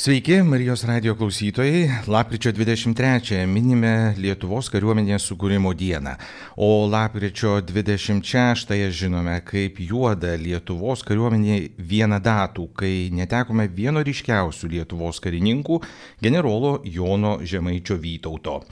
Sveiki, 0.00 0.42
Marijos 0.42 0.84
radio 0.84 1.14
klausytojai. 1.14 1.90
Lapkričio 2.06 2.52
23 2.56 3.42
minime 3.44 4.14
Lietuvos 4.16 4.70
kariuomenės 4.72 5.26
sukūrimo 5.28 5.74
dieną, 5.76 6.14
o 6.56 6.86
lapkričio 6.88 7.58
26 7.68 8.72
žinome 8.96 9.34
kaip 9.44 9.82
juoda 9.84 10.32
Lietuvos 10.40 11.04
kariuomenė 11.04 11.58
vieną 11.76 12.16
datų, 12.24 12.70
kai 12.80 12.94
netekome 13.12 13.68
vieno 13.68 14.00
ryškiausių 14.00 14.72
Lietuvos 14.78 15.20
karininkų- 15.20 15.82
generolo 16.24 16.78
Jono 16.88 17.36
Žemaičio 17.44 18.00
Vytauto. 18.00 18.62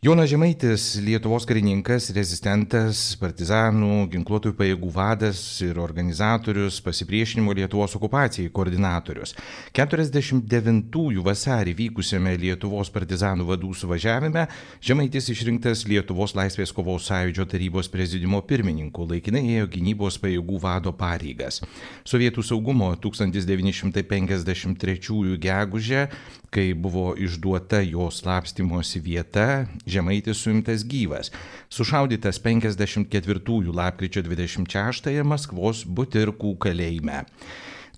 Jonas 0.00 0.30
Žemaitis, 0.30 0.94
Lietuvos 1.02 1.42
karininkas, 1.42 2.12
rezistentas, 2.14 3.16
partizanų, 3.18 4.06
ginkluotųjų 4.12 4.54
pajėgų 4.54 4.92
vadas 4.94 5.40
ir 5.66 5.74
organizatorius, 5.82 6.78
pasipriešinimo 6.86 7.50
Lietuvos 7.58 7.98
okupacijai 7.98 8.46
koordinatorius. 8.54 9.34
49-ųjų 9.74 11.18
vasarį 11.26 11.74
vykusiame 11.80 12.36
Lietuvos 12.38 12.86
partizanų 12.94 13.42
vadų 13.50 13.74
suvažiavime 13.74 14.46
Žemaitis 14.78 15.34
išrinktas 15.34 15.82
Lietuvos 15.90 16.30
laisvės 16.38 16.70
kovos 16.70 17.10
sąjūdžio 17.10 17.50
tarybos 17.50 17.90
prezidimo 17.90 18.38
pirmininku, 18.46 19.02
laikinai 19.02 19.42
ėjo 19.56 19.66
gynybos 19.74 20.14
pajėgų 20.22 20.62
vado 20.62 20.94
pareigas. 20.94 21.58
Sovietų 22.06 22.46
saugumo 22.46 22.94
1953 23.02 25.42
gegužę, 25.42 26.06
kai 26.50 26.72
buvo 26.74 27.12
išduota 27.18 27.80
jo 27.84 28.08
slapstimosi 28.10 29.00
vieta, 29.04 29.66
Žemaitis 29.86 30.42
suimtas 30.44 30.84
gyvas, 30.88 31.32
sušaudytas 31.70 32.40
54 32.42 33.74
lapkričio 33.74 34.22
26 34.22 35.22
Maskvos 35.24 35.84
Butirkų 35.84 36.56
kalėjime. 36.62 37.24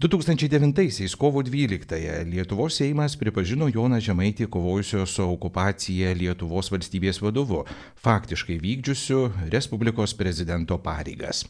2009-aisiais 0.01 1.13
kovo 1.13 1.43
12-ąją 1.45 2.25
Lietuvos 2.25 2.79
Seimas 2.81 3.19
pripažino 3.21 3.67
Joną 3.69 3.99
Žemaitį 4.01 4.47
kovojusio 4.49 5.05
su 5.05 5.27
okupacija 5.29 6.15
Lietuvos 6.17 6.73
valstybės 6.73 7.21
vadovu, 7.21 7.67
faktiškai 8.01 8.57
vykdžiusiu 8.65 9.27
Respublikos 9.53 10.17
prezidento 10.17 10.81
pareigas. 10.81 11.45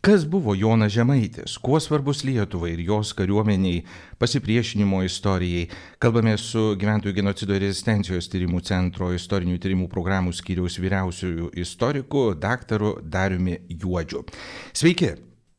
Kas 0.00 0.22
buvo 0.24 0.54
Jonas 0.54 0.92
Žemaitis, 0.92 1.58
kuo 1.60 1.76
svarbus 1.80 2.22
Lietuvai 2.24 2.70
ir 2.72 2.80
jos 2.80 3.10
kariuomeniai 3.12 3.82
pasipriešinimo 4.18 5.02
istorijai, 5.04 5.66
kalbame 6.00 6.32
su 6.40 6.70
Gyventojų 6.80 7.18
genocido 7.18 7.52
ir 7.52 7.66
rezistencijos 7.66 8.30
tyrimų 8.32 8.62
centro 8.64 9.10
istorinių 9.12 9.58
tyrimų 9.60 9.90
programų 9.92 10.32
skyriaus 10.32 10.80
vyriausiųjų 10.80 11.50
istoriku, 11.60 12.30
daktaru 12.32 12.94
Dariumi 13.04 13.58
Juodžiu. 13.68 14.24
Sveiki. 14.72 15.12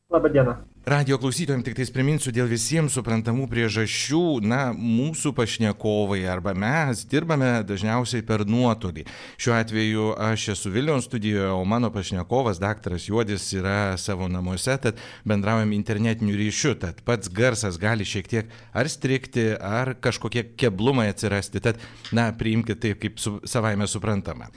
Labadiena. 0.09 0.57
Radio 0.85 1.19
klausytojams 1.21 1.61
tik 1.61 1.75
tais 1.77 1.91
priminsiu 1.93 2.31
dėl 2.33 2.47
visiems 2.49 2.95
suprantamų 2.97 3.43
priežasčių, 3.51 4.39
na, 4.41 4.71
mūsų 4.73 5.29
pašnekovai 5.37 6.23
arba 6.25 6.55
mes 6.57 7.03
dirbame 7.05 7.51
dažniausiai 7.69 8.23
per 8.25 8.47
nuotolį. 8.49 9.03
Šiuo 9.37 9.53
atveju 9.59 10.07
aš 10.17 10.47
esu 10.55 10.71
Vilniaus 10.73 11.05
studijoje, 11.05 11.51
o 11.53 11.61
mano 11.69 11.91
pašnekovas, 11.93 12.57
daktaras 12.63 13.05
Juodis, 13.05 13.45
yra 13.53 13.93
savo 14.01 14.25
namuose, 14.25 14.73
tad 14.81 14.97
bendraujam 15.21 15.75
internetiniu 15.77 16.33
ryšiu, 16.41 16.73
tad 16.81 17.05
pats 17.05 17.29
garsas 17.29 17.77
gali 17.77 18.01
šiek 18.01 18.33
tiek 18.33 18.49
ar 18.73 18.89
strikti, 18.89 19.51
ar 19.53 19.93
kažkokie 20.01 20.47
keblumai 20.57 21.11
atsirasti, 21.13 21.61
tad, 21.61 21.77
na, 22.09 22.31
priimkite 22.33 22.81
taip, 22.87 23.03
kaip 23.05 23.21
su, 23.21 23.37
savaime 23.45 23.85
suprantama. 23.85 24.49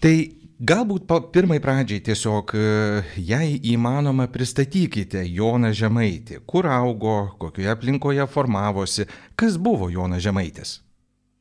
Tai 0.00 0.16
Galbūt 0.56 1.10
pirmai 1.36 1.58
pradžiai 1.60 2.00
tiesiog, 2.00 2.52
e, 2.56 2.68
jei 3.20 3.58
įmanoma, 3.74 4.24
pristatykite 4.32 5.20
Joną 5.28 5.68
Žemaitį. 5.76 6.38
Kur 6.48 6.64
augo, 6.72 7.36
kokioje 7.36 7.68
aplinkoje 7.68 8.24
formavosi, 8.24 9.04
kas 9.36 9.58
buvo 9.60 9.90
Jonas 9.92 10.22
Žemaitis? 10.24 10.78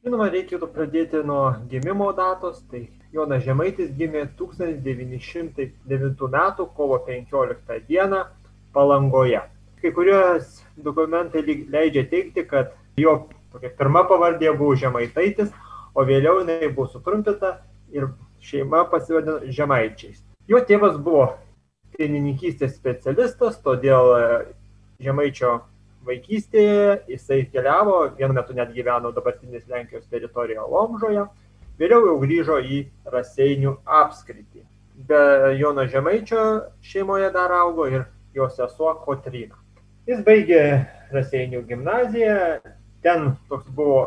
Žinoma, 0.03 0.27
reikėtų 0.33 0.67
pradėti 0.67 1.21
nuo 1.23 1.53
gimimo 1.71 2.09
datos. 2.11 2.59
Tai 2.67 2.81
Jonas 3.15 3.45
Žemaitis 3.45 3.95
gimė 3.95 4.25
1909 4.35 6.27
m. 6.27 6.67
kovo 6.75 6.99
15 7.07 7.87
d. 7.87 8.21
Palangoje. 8.75 9.39
Kai 9.79 9.93
kurios 9.95 10.59
dokumentai 10.75 11.45
leidžia 11.47 12.03
teikti, 12.11 12.43
kad 12.43 12.75
jo 12.99 13.29
pirma 13.79 14.03
pavardė 14.11 14.51
buvo 14.59 14.75
Žemaitaitis, 14.75 15.55
o 15.95 16.03
vėliau 16.03 16.43
jinai 16.43 16.67
buvo 16.67 16.91
sutrumpinta 16.91 17.61
ir 17.95 18.11
šeima 18.45 18.85
pasivadino 18.91 19.39
Žemaičiais. 19.57 20.21
Jo 20.49 20.61
tėvas 20.61 20.99
buvo 21.01 21.31
pienininkystės 21.95 22.75
specialistas, 22.77 23.57
todėl 23.65 24.11
e, 24.15 24.27
Žemaičio 25.05 25.55
vaikystėje 26.05 26.99
jisai 27.09 27.41
keliavo, 27.51 27.97
vienu 28.19 28.35
metu 28.37 28.53
net 28.57 28.71
gyveno 28.75 29.11
dabartinės 29.15 29.65
Lenkijos 29.71 30.05
teritorijoje 30.11 30.67
Lomžoje, 30.71 31.25
vėliau 31.79 32.05
jau 32.11 32.15
grįžo 32.21 32.59
į 32.61 32.81
Raseinių 33.11 33.75
apskritį. 34.01 34.63
Be 35.09 35.55
Jono 35.59 35.87
Žemaičio 35.91 36.43
šeimoje 36.85 37.31
dar 37.33 37.51
augo 37.51 37.87
ir 37.91 38.05
jo 38.35 38.47
sesuo 38.53 38.93
Kotryna. 39.03 39.57
Jis 40.07 40.21
baigė 40.23 40.61
Raseinių 41.11 41.63
gimnaziją, 41.67 42.37
ten 43.03 43.33
toks 43.49 43.67
buvo 43.75 44.05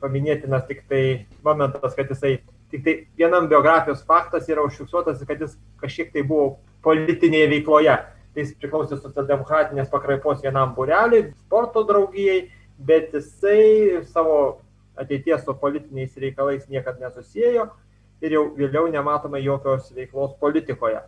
paminėtinas 0.00 0.64
tik 0.68 0.82
tai 0.88 1.26
momentas, 1.44 1.94
kad 1.94 2.08
jisai 2.10 2.38
tik 2.70 2.84
tai 2.86 2.94
vienam 3.18 3.48
biografijos 3.50 4.04
faktas 4.06 4.48
yra 4.48 4.64
užfiksuotas, 4.66 5.22
kad 5.26 5.42
jis 5.42 5.56
kažkiek 5.82 6.12
tai 6.14 6.22
buvo 6.26 6.56
politinėje 6.84 7.50
veikloje. 7.56 7.98
Tai 8.30 8.42
jis 8.44 8.54
priklausė 8.62 9.00
socialdemokratinės 9.00 9.90
pakraipos 9.90 10.42
vienam 10.44 10.74
bureliui, 10.76 11.32
sporto 11.46 11.82
draugijai, 11.86 12.44
bet 12.78 13.14
jisai 13.16 14.04
savo 14.12 14.60
ateities 15.00 15.44
su 15.44 15.54
politiniais 15.58 16.16
reikalais 16.20 16.68
niekada 16.70 17.08
nesusijėjo 17.08 17.66
ir 18.20 18.36
jau 18.36 18.44
vėliau 18.56 18.90
nematome 18.92 19.40
jokios 19.42 19.90
veiklos 19.96 20.36
politikoje. 20.40 21.00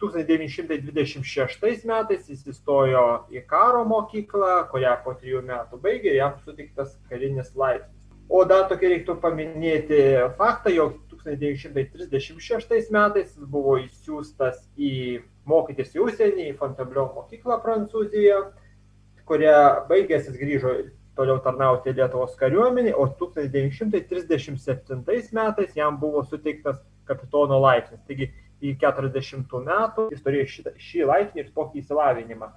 1926 0.00 1.84
metais 1.84 2.28
jis 2.30 2.46
įstojo 2.48 3.04
į 3.28 3.42
karo 3.50 3.84
mokyklą, 3.84 4.70
kurią 4.72 4.94
po 5.04 5.12
trijų 5.20 5.42
metų 5.44 5.80
baigė 5.82 6.14
ir 6.14 6.20
jam 6.22 6.38
sutiktas 6.44 6.94
karinis 7.10 7.52
laipsnis. 7.52 7.99
O 8.30 8.44
dar 8.46 8.68
tokį 8.70 8.92
reiktų 8.92 9.16
paminėti 9.18 9.96
faktą, 10.38 10.70
jog 10.70 10.92
1936 11.10 12.92
metais 12.94 13.32
jis 13.34 13.48
buvo 13.50 13.74
įsiūstas 13.82 14.60
į 14.78 15.18
mokytis 15.50 15.90
į 15.96 15.98
užsienį, 16.04 16.44
į 16.52 16.58
Fontainebleau 16.60 17.08
mokyklą 17.16 17.56
Prancūzijoje, 17.64 18.36
kurią 19.26 19.56
baigęs 19.90 20.28
jis 20.28 20.36
grįžo 20.38 20.70
toliau 21.18 21.38
tarnauti 21.42 21.90
Lietuvos 21.96 22.38
kariuomenį, 22.38 22.92
o 22.94 23.08
1937 23.18 25.34
metais 25.34 25.74
jam 25.76 25.98
buvo 25.98 26.22
suteiktas 26.24 26.78
kapitono 27.10 27.58
laipsnis. 27.60 28.00
Taigi 28.06 28.30
į 28.62 28.76
40 28.80 29.50
metų 29.66 30.08
jis 30.14 30.22
turėjo 30.24 30.46
šitą, 30.54 30.70
šį 30.78 31.04
laipsnį 31.10 31.38
ir 31.42 31.48
tokį 31.56 31.78
įsilavinimą. 31.82 32.48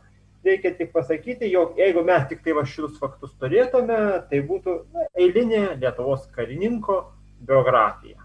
Reikia 0.43 0.73
tik 0.75 0.91
pasakyti, 0.91 1.47
jog 1.53 1.77
jeigu 1.79 2.03
mes 2.03 2.27
tik 2.27 2.43
tai 2.43 2.57
va 2.57 2.65
šitus 2.67 2.99
faktus 2.99 3.31
turėtume, 3.39 3.99
tai 4.27 4.43
būtų 4.43 4.75
na, 4.91 5.07
eilinė 5.15 5.63
Lietuvos 5.79 6.27
karininko 6.35 6.99
biografija 7.47 8.23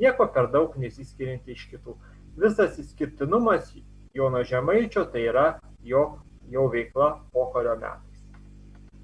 nieko 0.00 0.26
per 0.34 0.50
daug 0.52 0.76
nesiskirianti 0.80 1.54
iš 1.54 1.66
kitų. 1.72 1.96
Visas 2.40 2.78
išskirtinumas 2.80 3.72
Jono 4.16 4.42
Žemaičio 4.46 5.04
tai 5.12 5.26
yra 5.28 5.46
jo, 5.86 6.04
jo 6.50 6.68
veikla 6.72 7.12
pokario 7.34 7.76
metais. 7.78 8.06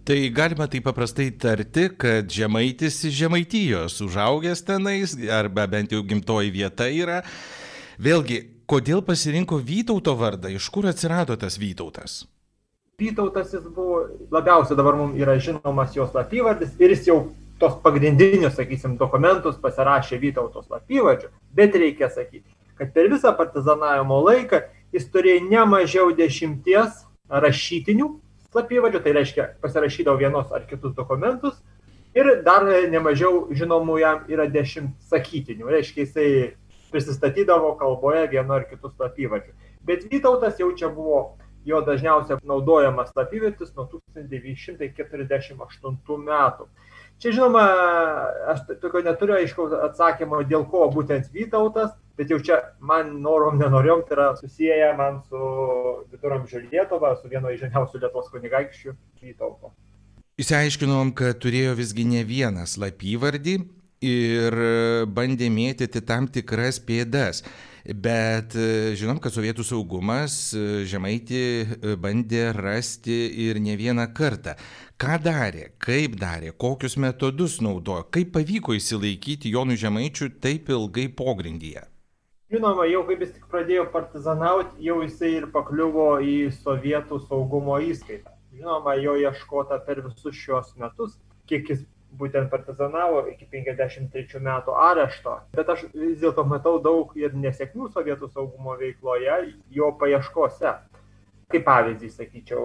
Tai 0.07 0.19
galima 0.31 0.69
taip 0.71 0.87
paprastai 0.87 1.33
tarti, 1.35 1.89
kad 1.99 2.31
žemaitis 2.31 3.01
iš 3.09 3.15
žemaitijos, 3.25 3.99
užaugęs 4.07 4.63
tenais, 4.67 5.17
arba 5.35 5.67
bent 5.71 5.95
jau 5.95 6.05
gimtoji 6.07 6.55
vieta 6.55 6.87
yra. 6.87 7.25
Vėlgi, 7.99 8.39
kodėl 8.71 9.03
pasirinko 9.03 9.59
Vytauto 9.59 10.15
vardą, 10.19 10.53
iš 10.55 10.71
kur 10.71 10.87
atsirado 10.87 11.35
tas 11.41 11.59
Vytautas? 11.59 12.23
Vytautas 12.97 13.53
jis 13.53 13.65
buvo 13.77 14.07
labiausiai 14.33 14.77
dabar 14.77 14.95
mums 14.97 15.19
yra 15.21 15.35
žinomas 15.37 15.93
jos 15.93 16.15
slapyvardis 16.15 16.79
ir 16.81 16.95
jis 16.95 17.03
jau 17.11 17.17
tos 17.61 17.75
pagrindinius, 17.83 18.55
sakysim, 18.57 18.95
dokumentus 18.97 19.59
pasirašė 19.61 20.17
Vytauto 20.23 20.63
slapyvardžiu, 20.65 21.29
bet 21.53 21.77
reikia 21.77 22.09
sakyti, 22.09 22.49
kad 22.81 22.95
per 22.97 23.11
visą 23.13 23.35
partizanavimo 23.37 24.23
laiką 24.25 24.63
jis 24.97 25.11
turėjo 25.13 25.45
ne 25.45 25.67
mažiau 25.75 26.09
dešimties 26.17 27.05
rašytinių 27.29 28.11
slapyvardžių, 28.49 29.05
tai 29.05 29.17
reiškia 29.21 29.49
pasirašydavo 29.61 30.17
vienos 30.25 30.57
ar 30.57 30.65
kitus 30.65 30.97
dokumentus. 30.97 31.61
Ir 32.17 32.39
dar 32.49 32.65
nemažiau 32.65 33.51
žinomų 33.53 34.01
jam 34.01 34.25
yra 34.33 34.49
dešimt 34.49 34.97
sakytinių, 35.13 35.69
reiškia 35.69 36.07
jisai 36.07 36.31
prisistatydavo 36.89 37.77
kalboje 37.77 38.25
vienu 38.33 38.57
ar 38.57 38.65
kitu 38.71 38.89
slapyvardžiu. 38.89 39.53
Bet 39.85 40.09
Vytautas 40.09 40.57
jau 40.57 40.73
čia 40.73 40.89
buvo 40.89 41.37
jo 41.67 41.81
dažniausiai 41.87 42.39
naudojamas 42.47 43.11
slapyvardis 43.13 43.71
nuo 43.77 43.85
1948 44.15 46.25
metų. 46.31 46.65
Čia 47.17 47.33
žinoma, 47.33 47.65
aš 48.53 48.59
tokio 48.81 49.01
neturiu 49.05 49.39
aiškaus 49.39 49.73
atsakymo, 49.89 50.43
dėl 50.45 50.67
ko 50.69 50.85
būtent 50.93 51.31
Vytautas, 51.33 51.95
bet 52.19 52.33
jau 52.33 52.39
čia 52.45 52.57
man 52.81 53.23
norom 53.25 53.57
nenorom 53.61 54.01
tai 54.05 54.15
yra 54.19 54.29
susiję 54.37 54.93
man 54.99 55.23
su 55.29 55.41
viduramžių 56.13 56.59
Lietuva, 56.69 57.15
su 57.17 57.33
vieno 57.33 57.49
iš 57.53 57.61
žemiausių 57.65 58.03
Lietuvos 58.03 58.29
kunigaikščių 58.35 58.91
Vytauto. 59.23 59.73
Įsiaiškinom, 60.37 61.15
kad 61.17 61.39
turėjo 61.41 61.73
visgi 61.79 62.05
ne 62.05 62.21
vieną 62.29 62.67
slapyvardį 62.69 63.57
ir 64.05 64.53
bandė 65.09 65.49
mėtyti 65.49 66.05
tam 66.05 66.29
tikras 66.29 66.77
pėdas. 66.85 67.41
Bet 67.95 68.57
žinom, 68.99 69.21
kad 69.23 69.31
sovietų 69.31 69.63
saugumas 69.63 70.51
Žemaitį 70.91 71.43
bandė 72.03 72.49
rasti 72.57 73.15
ir 73.47 73.61
ne 73.63 73.77
vieną 73.79 74.09
kartą. 74.17 74.57
Ką 74.99 75.21
darė, 75.23 75.69
kaip 75.79 76.17
darė, 76.19 76.51
kokius 76.51 76.97
metodus 76.99 77.61
naudojo, 77.63 78.09
kaip 78.11 78.33
pavyko 78.35 78.75
įsilaikyti 78.75 79.53
Jonui 79.55 79.79
Žemaičiui 79.79 80.33
taip 80.43 80.73
ilgai 80.75 81.07
pogrindyje? 81.15 81.85
Žinoma, 82.51 82.87
jau 82.91 83.03
kaip 83.07 83.23
jis 83.23 83.37
tik 83.37 83.47
pradėjo 83.51 83.87
partizanauti, 83.95 84.81
jau 84.87 85.03
jisai 85.05 85.37
ir 85.41 85.51
pakliuvo 85.55 86.17
į 86.23 86.39
sovietų 86.63 87.21
saugumo 87.29 87.79
įskaitą 87.83 88.37
žinoma 88.57 88.95
jo 88.95 89.17
ieškota 89.21 89.79
per 89.87 90.01
visus 90.07 90.37
šiuos 90.37 90.73
metus 90.81 91.17
kiek 91.51 91.69
jis 91.71 91.83
būtent 92.19 92.51
partizanavo 92.53 93.23
iki 93.31 93.47
53 93.53 94.41
metų 94.43 94.75
arešto. 94.89 95.37
Bet 95.57 95.71
aš 95.73 95.87
vis 95.93 96.19
dėlto 96.23 96.45
matau 96.49 96.77
daug 96.83 97.13
ir 97.19 97.35
nesėkmių 97.37 97.91
sovietų 97.95 98.31
saugumo 98.33 98.77
veikloje, 98.81 99.39
jo 99.71 99.93
paieškose. 100.01 100.75
Kaip 101.53 101.63
pavyzdį, 101.69 102.11
sakyčiau, 102.11 102.63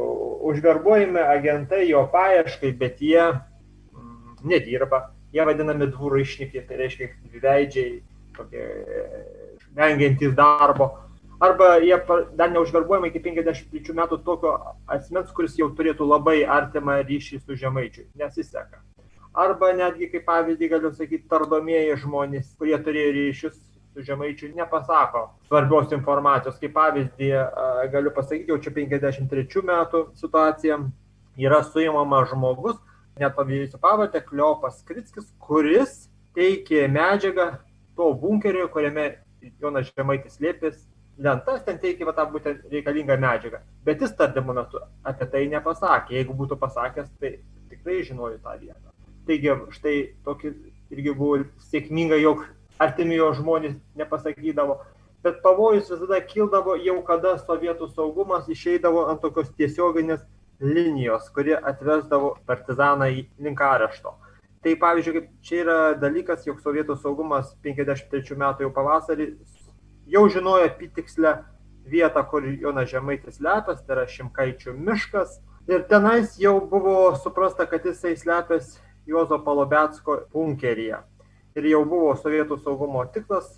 užverbuojami 0.49 1.21
agentai 1.21 1.83
jo 1.85 2.01
paieškai, 2.09 2.71
bet 2.79 3.03
jie 3.05 3.21
mm, 3.29 4.39
nedirba. 4.49 5.11
Jie 5.31 5.45
vadinami 5.47 5.85
dvuraišnikai, 5.93 6.65
tai 6.67 6.79
reiškia 6.81 7.11
dviveidžiai, 7.29 8.01
tokie 8.35 8.65
vengiantys 9.77 10.33
darbo 10.35 10.89
arba 11.41 11.75
jie 11.81 11.97
dar 12.37 12.51
neužverbuojami 12.53 13.09
iki 13.09 13.19
53 13.25 13.95
metų 13.97 14.19
tokio 14.25 14.53
asmens, 14.85 15.31
kuris 15.33 15.57
jau 15.57 15.71
turėtų 15.77 16.05
labai 16.05 16.43
artimą 16.45 16.99
ryšį 17.07 17.41
su 17.41 17.57
žemaičiu. 17.57 18.05
Nesiseka. 18.21 18.83
Arba 19.31 19.71
netgi, 19.71 20.09
kaip 20.11 20.25
pavyzdį 20.27 20.67
galiu 20.73 20.89
sakyti, 20.91 21.27
tardomieji 21.31 21.95
žmonės, 22.01 22.49
kurie 22.59 22.75
turėjo 22.83 23.13
ryšius 23.15 23.55
su 23.93 24.03
žemaičiu, 24.03 24.49
nepasako 24.55 25.29
svarbios 25.47 25.93
informacijos. 25.95 26.57
Kaip 26.59 26.73
pavyzdį 26.75 27.29
galiu 27.93 28.11
pasakyti, 28.15 28.51
jau 28.51 28.59
čia 28.59 28.73
53 28.75 29.63
metų 29.71 30.03
situacija 30.19 30.81
yra 31.39 31.61
suimamas 31.63 32.27
žmogus, 32.33 32.79
net 33.19 33.35
pavyzdžiui 33.37 33.79
pavardę, 33.79 34.23
Kleopas 34.27 34.83
Kritskis, 34.87 35.31
kuris 35.39 36.09
teikė 36.35 36.87
medžiagą 36.91 37.53
to 37.95 38.11
bunkerio, 38.19 38.67
kuriame 38.71 39.13
Jonas 39.63 39.91
Žemaitis 39.95 40.37
slėpės 40.39 40.83
lentas, 41.21 41.63
ten 41.63 41.79
teikė 41.79 42.07
va, 42.07 42.15
tą 42.17 42.27
būtent 42.31 42.67
reikalingą 42.71 43.15
medžiagą. 43.19 43.63
Bet 43.87 44.03
jis 44.03 44.15
tardymo 44.19 44.55
metu 44.59 44.83
apie 45.07 45.27
tai 45.31 45.47
nepasakė. 45.51 46.19
Jeigu 46.19 46.35
būtų 46.35 46.59
pasakęs, 46.59 47.11
tai 47.19 47.37
tikrai 47.71 48.01
žinojo 48.07 48.39
tą 48.43 48.59
vietą. 48.59 48.90
Taigi 49.27 49.53
štai 49.75 49.95
tokį 50.25 50.53
irgi 50.91 51.13
buvo 51.15 51.43
sėkminga, 51.71 52.17
jog 52.21 52.45
artimi 52.81 53.19
jo 53.19 53.29
žmonės 53.37 53.77
nepasakydavo. 53.99 54.79
Bet 55.21 55.43
pavojus 55.43 55.91
visada 55.93 56.17
kildavo 56.25 56.75
jau 56.81 56.97
kada 57.05 57.35
sovietų 57.37 57.91
saugumas 57.93 58.49
išeidavo 58.49 59.05
ant 59.11 59.21
tokios 59.21 59.51
tiesioginės 59.57 60.23
linijos, 60.61 61.29
kuri 61.35 61.53
atvesdavo 61.55 62.35
partizaną 62.49 63.09
į 63.13 63.23
link 63.41 63.61
arešto. 63.61 64.15
Tai 64.61 64.73
pavyzdžiui, 64.81 65.13
kaip 65.17 65.29
čia 65.45 65.61
yra 65.63 65.77
dalykas, 65.97 66.45
jog 66.45 66.59
sovietų 66.61 66.97
saugumas 67.01 67.53
53 67.65 68.37
metų 68.37 68.67
jau 68.67 68.73
pavasarį 68.73 69.31
jau 70.11 70.27
žinojo 70.29 70.67
apytikslę 70.69 71.39
vietą, 71.89 72.23
kur 72.29 72.45
Jonas 72.45 72.89
Žemaitis 72.89 73.39
slepiasi, 73.39 73.85
tai 73.87 73.95
yra 73.95 74.05
Šimkaičių 74.09 74.75
miškas. 74.77 75.39
Ir 75.69 75.85
tenais 75.89 76.37
jau 76.41 76.59
buvo 76.69 77.13
suprasta, 77.21 77.65
kad 77.69 77.85
jisai 77.85 78.13
slepiasi 78.17 78.81
Juozo 79.11 79.39
Palobetsko 79.43 80.21
bunkeryje. 80.33 81.01
Ir 81.59 81.67
jau 81.67 81.81
buvo 81.85 82.13
sovietų 82.15 82.57
saugumo 82.63 83.03
tikslas 83.11 83.57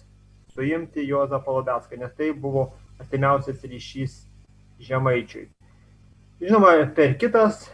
suimti 0.53 1.05
Juozą 1.05 1.39
Palobetską, 1.45 1.97
nes 2.01 2.13
tai 2.17 2.31
buvo 2.33 2.71
artimiausias 2.99 3.61
ryšys 3.61 4.15
Žemaičiui. 4.81 5.47
Žinoma, 6.41 6.73
per 6.95 7.13
kitas 7.21 7.67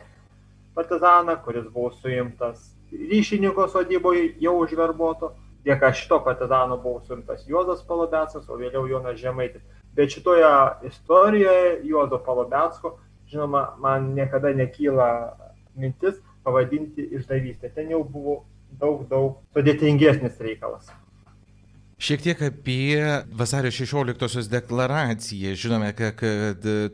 partizaną, 0.75 1.37
kuris 1.43 1.67
buvo 1.71 1.91
suimtas 1.95 2.69
ryšininko 2.91 3.67
sodyboje 3.71 4.33
jau 4.43 4.57
užverbuoto, 4.63 5.33
dėka 5.65 5.91
šito 5.95 6.19
partizano 6.25 6.77
buvo 6.81 7.01
suimtas 7.07 7.45
Juozas 7.47 7.83
Palobeckas, 7.87 8.47
o 8.49 8.57
vėliau 8.59 8.87
Jonas 8.89 9.19
Žemaitis. 9.19 9.63
Bet 9.95 10.13
šitoje 10.13 10.49
istorijoje 10.87 11.79
Juozo 11.89 12.19
Palobecko, 12.25 12.97
žinoma, 13.29 13.75
man 13.79 14.13
niekada 14.15 14.53
nekyla 14.55 15.09
mintis 15.75 16.19
pavadinti 16.49 17.05
išdavystę. 17.19 17.69
Ten 17.75 17.93
jau 17.93 18.01
buvo 18.03 18.39
daug, 18.81 19.05
daug 19.11 19.37
sudėtingesnis 19.53 20.41
reikalas. 20.41 20.89
Šiek 21.99 22.21
tiek 22.23 22.39
apie 22.47 22.95
vasario 23.35 23.67
16-osios 23.75 24.47
deklaraciją. 24.47 25.51
Žinome, 25.59 25.91
kad 25.99 26.15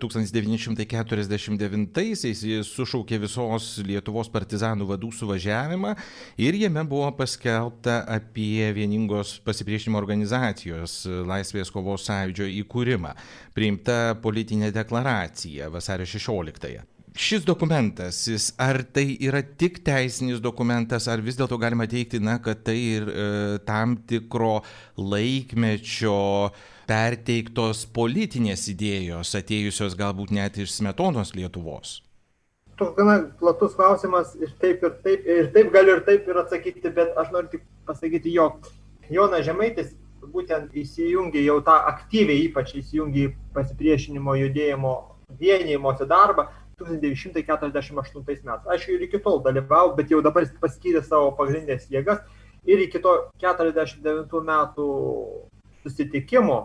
1949-aisiais 0.01 2.41
jis 2.41 2.65
sušaukė 2.73 3.21
visos 3.21 3.85
Lietuvos 3.85 4.25
partizanų 4.33 4.89
vadų 4.89 5.13
suvažiavimą 5.13 5.93
ir 6.41 6.57
jame 6.57 6.81
buvo 6.89 7.13
paskelbta 7.21 8.01
apie 8.17 8.65
vieningos 8.73 9.37
pasipriešinimo 9.45 9.93
organizacijos 10.01 11.05
Laisvės 11.05 11.69
kovos 11.69 12.09
sąjūdžio 12.09 12.49
įkūrimą. 12.63 13.13
Priimta 13.53 14.17
politinė 14.25 14.73
deklaracija 14.73 15.69
vasario 15.69 16.09
16-ąją 16.09 16.94
šis 17.15 17.45
dokumentas, 17.47 18.19
jis, 18.27 18.49
ar 18.59 18.81
tai 18.93 19.15
yra 19.23 19.41
tik 19.43 19.79
teisinis 19.85 20.41
dokumentas, 20.43 21.07
ar 21.07 21.23
vis 21.23 21.37
dėlto 21.39 21.57
galima 21.61 21.87
teikti, 21.89 22.19
na, 22.23 22.37
kad 22.43 22.63
tai 22.67 22.75
ir 22.75 23.07
e, 23.07 23.27
tam 23.67 23.95
tikro 24.07 24.59
laikmečio 24.99 26.51
perteiktos 26.89 27.85
politinės 27.95 28.67
idėjos, 28.73 29.33
atėjusios 29.39 29.95
galbūt 29.97 30.35
net 30.35 30.59
iš 30.61 30.75
smetonos 30.75 31.33
Lietuvos? 31.37 32.01
Toks 32.75 32.97
gana 32.97 33.21
platus 33.39 33.75
klausimas 33.77 34.35
ir 34.35 34.51
taip 34.59 34.83
ir 34.83 34.97
taip, 35.05 35.23
ir 35.23 35.51
taip 35.55 35.71
galiu 35.73 35.95
ir 35.95 36.03
taip 36.07 36.27
ir 36.27 36.41
atsakyti, 36.43 36.91
bet 36.91 37.15
aš 37.17 37.31
noriu 37.31 37.53
tik 37.55 37.63
pasakyti, 37.87 38.35
jog 38.35 38.67
Jonas 39.09 39.45
Žemaitis 39.47 39.93
būtent 40.33 40.75
įsijungė 40.75 41.45
jau 41.45 41.61
tą 41.63 41.77
aktyviai, 41.93 42.49
ypač 42.49 42.75
įsijungė 42.81 43.27
į 43.29 43.33
pasipriešinimo 43.55 44.35
judėjimo 44.41 44.93
vienijimosi 45.39 46.07
darbą, 46.09 46.49
1948 46.79 48.23
metais. 48.25 48.67
Aš 48.67 48.87
ir 48.93 49.05
iki 49.07 49.19
tol 49.23 49.41
dalyvau, 49.43 49.93
bet 49.97 50.11
jau 50.11 50.21
dabar 50.25 50.45
jis 50.45 50.55
paskyrė 50.61 51.03
savo 51.03 51.31
pagrindinės 51.37 51.87
jėgas 51.91 52.23
ir 52.65 52.81
iki 52.87 52.99
to 53.01 53.13
49 53.41 54.41
metų 54.49 54.89
susitikimo, 55.85 56.59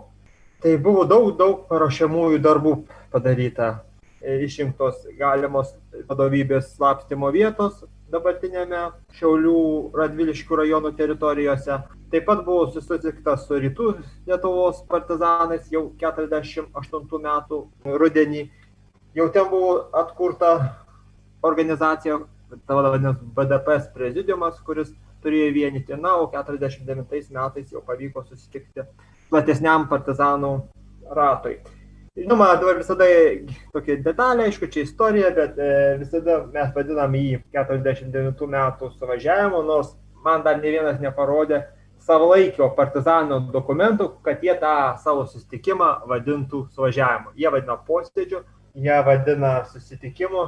tai 0.62 0.76
buvo 0.80 1.04
daug, 1.04 1.30
daug 1.37 1.64
paruošiamųjų 1.68 2.40
darbų 2.42 2.75
padaryta. 3.12 3.78
Išrinktos 4.20 5.06
galimos 5.16 5.73
vadovybės 6.08 6.75
slapstimo 6.75 7.30
vietos 7.32 7.80
dabartinėme 8.11 8.82
Šiaulių 9.16 9.56
Radviliškių 9.96 10.58
rajonų 10.61 10.92
teritorijose. 10.99 11.78
Taip 12.11 12.26
pat 12.26 12.42
buvo 12.46 12.66
susitikta 12.75 13.37
su 13.38 13.61
rytų 13.62 13.92
Lietuvos 14.26 14.82
partizanais 14.90 15.68
jau 15.70 15.87
48 16.00 17.23
metų 17.26 17.61
rudenį 18.02 18.49
jau 19.14 19.29
ten 19.33 19.49
buvo 19.50 19.88
atkurta 19.93 20.52
organizacija, 21.43 22.19
tavo 22.67 22.83
vadinamas 22.83 23.23
BDPS 23.37 23.90
prezidiumas, 23.95 24.61
kuris 24.67 24.93
turėjo 25.25 25.50
vienyti, 25.55 25.97
na, 26.00 26.17
o 26.17 26.29
49 26.33 27.35
metais 27.35 27.73
jau 27.73 27.83
pavyko 27.87 28.25
susitikti 28.25 28.87
platesniam 29.31 29.87
partizanų 29.90 30.55
ratui. 31.17 31.59
Žinoma, 32.19 32.49
dabar 32.59 32.81
visada 32.81 33.07
tokia 33.73 33.95
detalė, 34.02 34.49
aišku, 34.49 34.67
čia 34.73 34.83
istorija, 34.83 35.31
bet 35.35 35.59
e, 35.62 35.69
visada 36.00 36.40
mes 36.50 36.73
vadinam 36.75 37.14
jį 37.14 37.43
49 37.55 38.49
metų 38.50 38.90
suvažiavimu, 38.97 39.61
nors 39.69 39.93
man 40.25 40.43
dar 40.45 40.59
ne 40.59 40.73
vienas 40.75 40.99
neparodė 41.00 41.62
savalaikio 42.02 42.71
partizanų 42.76 43.38
dokumentų, 43.55 44.09
kad 44.26 44.43
jie 44.43 44.57
tą 44.59 44.75
savo 45.05 45.26
susitikimą 45.29 45.93
vadintų 46.11 46.64
suvažiavimu. 46.75 47.37
Jie 47.38 47.52
vadina 47.52 47.76
posėdžiu, 47.87 48.43
ją 48.74 49.02
vadina 49.04 49.64
susitikimu. 49.64 50.46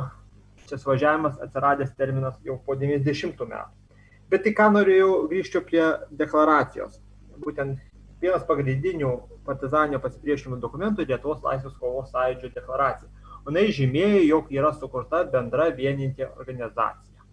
Šis 0.68 0.84
važiavimas 0.86 1.40
atsiradęs 1.42 1.94
terminas 1.98 2.36
jau 2.46 2.56
po 2.66 2.76
90 2.78 3.42
metų. 3.48 3.96
Bet 4.30 4.44
tik 4.46 4.54
ką 4.56 4.70
norėjau 4.72 5.26
grįžti 5.28 5.60
prie 5.66 5.82
deklaracijos. 6.16 7.00
Būtent 7.42 7.80
vienas 8.22 8.44
pagrindinių 8.48 9.10
partizaninio 9.44 9.98
pasipriešinimo 10.00 10.60
dokumentų 10.62 11.04
Lietuvos 11.08 11.42
laisvės 11.44 11.74
kovos 11.80 12.12
sąjūdžio 12.14 12.52
deklaracija. 12.54 13.10
Jis 13.58 13.74
žymėjo, 13.80 14.20
jog 14.28 14.52
yra 14.54 14.70
sukurta 14.72 15.24
bendra 15.28 15.66
vieninti 15.74 16.24
organizacija. 16.24 17.26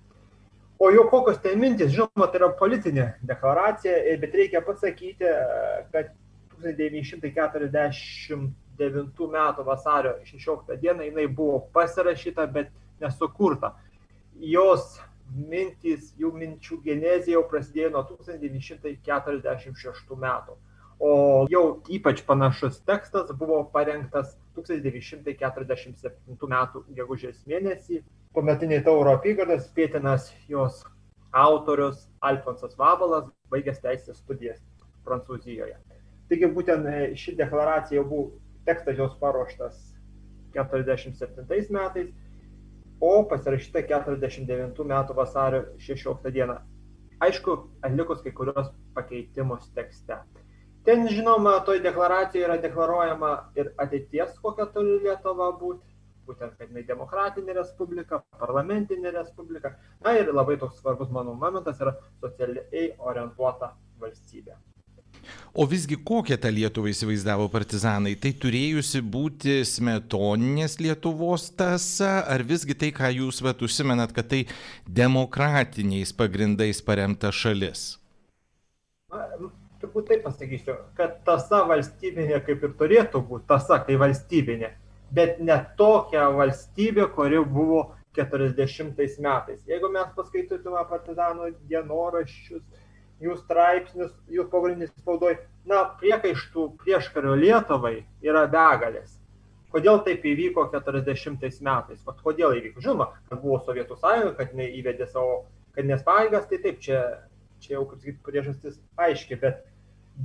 O 0.79 0.89
jau 0.91 1.05
kokios 1.11 1.37
tai 1.43 1.53
mintis, 1.59 1.91
žinoma, 1.93 2.27
tai 2.31 2.39
yra 2.41 2.49
politinė 2.57 3.05
deklaracija, 3.29 3.93
bet 4.19 4.35
reikia 4.35 4.61
pasakyti, 4.65 5.27
kad 5.93 6.11
1940 6.63 8.49
2009 8.79 9.29
metų 9.35 9.67
vasario 9.67 10.15
16 10.25 10.79
dieną 10.81 11.09
jinai 11.09 11.27
buvo 11.27 11.59
pasirašyta, 11.75 12.47
bet 12.47 12.71
nesukurta. 13.01 13.75
jos 14.39 15.01
mintys, 15.35 16.13
jų 16.17 16.31
minčių 16.33 16.81
genezija 16.83 17.37
jau 17.37 17.43
prasidėjo 17.49 17.89
nuo 17.93 18.03
1946 18.07 20.15
metų. 20.23 20.53
O 20.99 21.45
jau 21.51 21.81
ypač 21.87 22.21
panašus 22.27 22.81
tekstas 22.87 23.31
buvo 23.39 23.71
parengtas 23.73 24.37
1947 24.57 26.49
metų 26.53 26.77
gegužės 26.95 27.37
mėnesį. 27.47 28.03
Tuometiniai 28.35 28.83
Tauro 28.83 29.11
apygardos 29.15 29.67
Pietinas 29.75 30.33
jos 30.49 30.83
autorius 31.31 32.09
Alfonsas 32.19 32.77
Vabalas 32.77 33.25
baigęs 33.53 33.79
teisės 33.83 34.17
studijas 34.19 34.59
Prancūzijoje. 35.05 35.77
Taigi 36.29 36.47
būtent 36.53 36.85
e, 36.85 37.15
ši 37.17 37.35
deklaracija 37.39 38.01
jau 38.01 38.07
buvo, 38.09 38.25
tekstas 38.69 38.97
jos 39.01 39.17
paruoštas 39.21 39.81
47 40.53 41.73
metais, 41.73 42.09
o 43.01 43.23
pasirašyta 43.29 43.83
49 43.87 44.83
metų 44.91 45.15
vasario 45.15 45.63
16 45.79 46.33
dieną. 46.35 46.59
Aišku, 47.23 47.55
atlikus 47.83 48.21
kai 48.23 48.31
kurios 48.35 48.71
pakeitimus 48.95 49.67
tekste. 49.75 50.19
Ten, 50.87 51.07
žinoma, 51.11 51.57
toj 51.67 51.81
deklaracijoje 51.83 52.47
yra 52.47 52.57
deklaruojama 52.63 53.31
ir 53.59 53.73
ateities, 53.83 54.37
kokia 54.43 54.67
turi 54.73 54.99
Lietuva 55.03 55.49
būti, 55.59 55.83
būtent, 56.27 56.55
kad 56.55 56.71
jinai 56.71 56.85
demokratinė 56.87 57.57
respublika, 57.57 58.21
parlamentinė 58.39 59.11
respublika. 59.17 59.75
Na 60.05 60.15
ir 60.15 60.31
labai 60.33 60.57
toks 60.61 60.79
svarbus 60.79 61.11
mano 61.11 61.35
momentas 61.35 61.83
yra 61.83 61.97
socialiai 62.23 62.93
orientuota 63.11 63.73
valstybė. 63.99 64.55
O 65.53 65.65
visgi 65.65 65.97
kokią 66.05 66.37
tą 66.37 66.51
Lietuvą 66.53 66.91
įsivaizdavo 66.91 67.47
partizanai? 67.51 68.13
Tai 68.21 68.31
turėjusi 68.43 69.01
būti 69.01 69.55
smetoninės 69.65 70.77
Lietuvos 70.79 71.49
tasa, 71.57 72.19
ar 72.21 72.45
visgi 72.47 72.77
tai, 72.77 72.91
ką 72.95 73.09
jūs 73.15 73.41
vat 73.43 73.63
užsimenat, 73.65 74.13
kad 74.15 74.29
tai 74.29 74.43
demokratiniais 74.85 76.13
pagrindais 76.15 76.83
paremta 76.85 77.33
šalis? 77.33 77.97
Na, 79.09 79.25
turbūt 79.81 80.11
taip 80.11 80.25
pasakysiu, 80.27 80.75
kad 80.97 81.17
tasa 81.25 81.63
valstybinė 81.69 82.43
kaip 82.45 82.65
ir 82.67 82.75
turėtų 82.77 83.23
būti, 83.25 83.47
tasa 83.49 83.79
tai 83.87 83.97
valstybinė, 83.99 84.75
bet 85.15 85.41
ne 85.41 85.57
tokia 85.79 86.27
valstybė, 86.35 87.09
kuri 87.15 87.41
buvo 87.41 87.87
40 88.17 88.93
metais. 89.25 89.65
Jeigu 89.67 89.89
mes 89.93 90.13
paskaitytume 90.15 90.85
partizanų 90.89 91.55
dienoraščius, 91.71 92.63
jų 93.23 93.35
straipsnius, 93.41 94.11
jų 94.31 94.45
pogrindinės 94.51 94.91
spaudoj, 95.01 95.37
na, 95.69 95.83
priekaištų 95.99 96.65
prieškario 96.83 97.35
Lietuvai 97.39 97.97
yra 98.25 98.45
begalės. 98.51 99.17
Kodėl 99.73 99.99
taip 100.05 100.23
įvyko 100.25 100.65
40 100.73 101.43
metais? 101.61 102.01
Vat 102.05 102.21
kodėl 102.25 102.55
įvyko? 102.57 102.81
Žinoma, 102.81 103.11
kad 103.29 103.41
buvo 103.43 103.59
Sovietų 103.61 103.99
sąjunga, 103.99 104.33
kad 104.39 104.55
jinai 104.55 104.71
įvedė 104.79 105.05
savo 105.11 105.43
karinės 105.75 106.01
pareigas, 106.07 106.47
tai 106.49 106.57
taip, 106.63 106.79
čia, 106.81 107.03
čia 107.61 107.75
jau, 107.75 107.83
kaip 107.91 108.01
sakyti, 108.01 108.23
priežastis 108.25 108.79
aiški, 108.97 109.37
bet, 109.43 109.61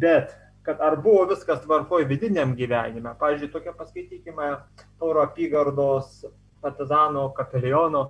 bet 0.01 0.33
kad 0.65 0.81
ar 0.81 0.97
buvo 1.05 1.27
viskas 1.29 1.61
tvarkoj 1.67 2.07
vidiniam 2.09 2.55
gyvenime. 2.57 3.13
Pavyzdžiui, 3.21 3.51
tokia 3.53 3.75
paskaitykime 3.77 4.55
Tauro 5.01 5.27
apygardos 5.27 6.23
partizano 6.65 7.27
kapeliono 7.37 8.07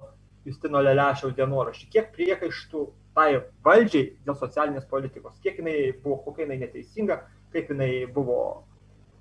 Justino 0.47 0.79
Lelešiaus 0.85 1.35
dienoraštį. 1.35 1.89
Kiek 1.91 2.13
priekaištų 2.15 2.85
tai 3.15 3.29
valdžiai 3.67 4.13
dėl 4.27 4.39
socialinės 4.39 4.87
politikos, 4.91 5.37
kiek 5.43 5.61
jinai 5.61 5.77
buvo, 6.03 6.21
kokia 6.27 6.47
jinai 6.47 6.61
neteisinga, 6.65 7.21
kaip 7.55 7.71
jinai 7.71 7.93
buvo 8.15 8.39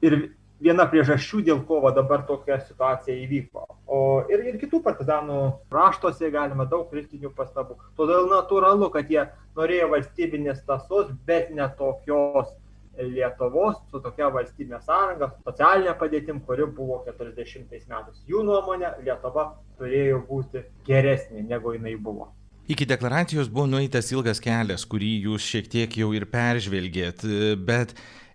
ir 0.04 0.18
viena 0.64 0.86
priežasčių, 0.90 1.44
dėl 1.48 1.62
ko 1.68 1.82
dabar 1.96 2.24
tokia 2.28 2.60
situacija 2.64 3.16
įvyko. 3.26 3.66
O 3.92 4.00
ir, 4.32 4.46
ir 4.48 4.58
kitų 4.62 4.80
partizanų 4.86 5.40
raštuose 5.74 6.32
galima 6.34 6.66
daug 6.70 6.88
kritinių 6.92 7.34
pastabų. 7.38 7.78
Todėl 8.00 8.30
natūralu, 8.32 8.90
kad 8.94 9.12
jie 9.12 9.28
norėjo 9.58 9.90
valstybinės 9.94 10.64
tasos, 10.68 11.12
bet 11.28 11.52
ne 11.56 11.70
tokios 11.80 12.54
Lietuvos 12.94 13.80
su 13.90 13.98
tokia 14.06 14.28
valstybė 14.30 14.78
sąranga, 14.86 15.32
socialinė 15.48 15.96
padėtim, 15.98 16.44
kuri 16.46 16.68
buvo 16.78 17.00
40 17.08 17.72
metais. 17.74 18.20
Jų 18.30 18.44
nuomonė, 18.46 18.92
Lietuva 19.02 19.48
turėjo 19.80 20.20
būti 20.28 20.62
geresnė, 20.86 21.42
negu 21.50 21.74
jinai 21.74 21.96
buvo. 21.98 22.30
Iki 22.64 22.86
deklaracijos 22.88 23.50
buvo 23.52 23.68
nueitas 23.68 24.08
ilgas 24.16 24.40
kelias, 24.40 24.86
kurį 24.88 25.10
jūs 25.26 25.44
šiek 25.44 25.66
tiek 25.68 25.98
jau 26.00 26.14
ir 26.16 26.24
peržvelgėt, 26.32 27.26
bet 27.68 27.92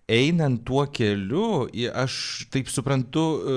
einant 0.09 0.61
tuo 0.69 0.87
keliu, 0.93 1.65
aš 1.97 2.45
taip 2.53 2.69
suprantu, 2.69 3.25
e, 3.41 3.57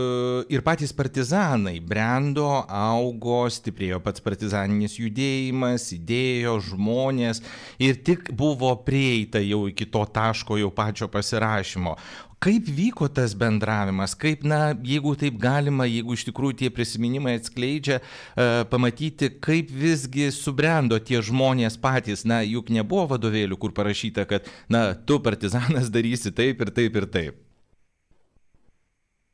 ir 0.55 0.63
patys 0.63 0.91
partizanai. 0.95 1.77
Brendo, 1.83 2.47
augo, 2.67 3.43
stiprėjo 3.51 3.99
pats 4.03 4.23
partizaninis 4.23 4.95
judėjimas, 4.99 5.89
idėjo, 5.95 6.57
žmonės 6.71 7.43
ir 7.79 7.99
tik 8.07 8.31
buvo 8.31 8.71
prieita 8.87 9.43
jau 9.43 9.65
iki 9.71 9.87
to 9.91 10.03
taško 10.07 10.59
jau 10.59 10.71
pačio 10.75 11.11
pasirašymo 11.11 11.97
kaip 12.41 12.69
vyko 12.73 13.05
tas 13.07 13.35
bendravimas 13.37 14.15
kaip 14.17 14.41
na 14.47 14.73
jeigu 14.73 15.13
taip 15.19 15.37
galima 15.41 15.85
jeigu 15.85 16.15
iš 16.17 16.25
tikrųjų 16.29 16.57
tie 16.63 16.69
prisiminimai 16.73 17.35
atskleidžia 17.37 17.99
e, 18.01 18.47
pamatyti 18.71 19.29
kaip 19.45 19.69
visgi 19.69 20.31
subrendo 20.33 20.97
tie 20.97 21.21
žmonės 21.21 21.77
patys. 21.81 22.25
Na 22.25 22.41
juk 22.41 22.73
nebuvo 22.73 23.05
vadovėlių 23.13 23.59
kur 23.61 23.75
parašyta 23.77 24.25
kad 24.29 24.49
na 24.69 24.91
tu 24.95 25.19
partizanas 25.21 25.93
darysi 25.93 26.33
taip 26.33 26.65
ir 26.65 26.73
taip 26.73 26.97
ir 26.97 27.09
taip. 27.13 27.39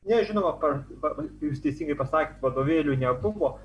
Ne, 0.08 0.22
žinoma, 0.24 0.54
par, 0.60 0.78
jūs 1.44 1.60
teisingai 1.64 1.98
pasakėt, 2.00 2.38
vadovėlių 2.40 2.94
nebuvo, 3.02 3.58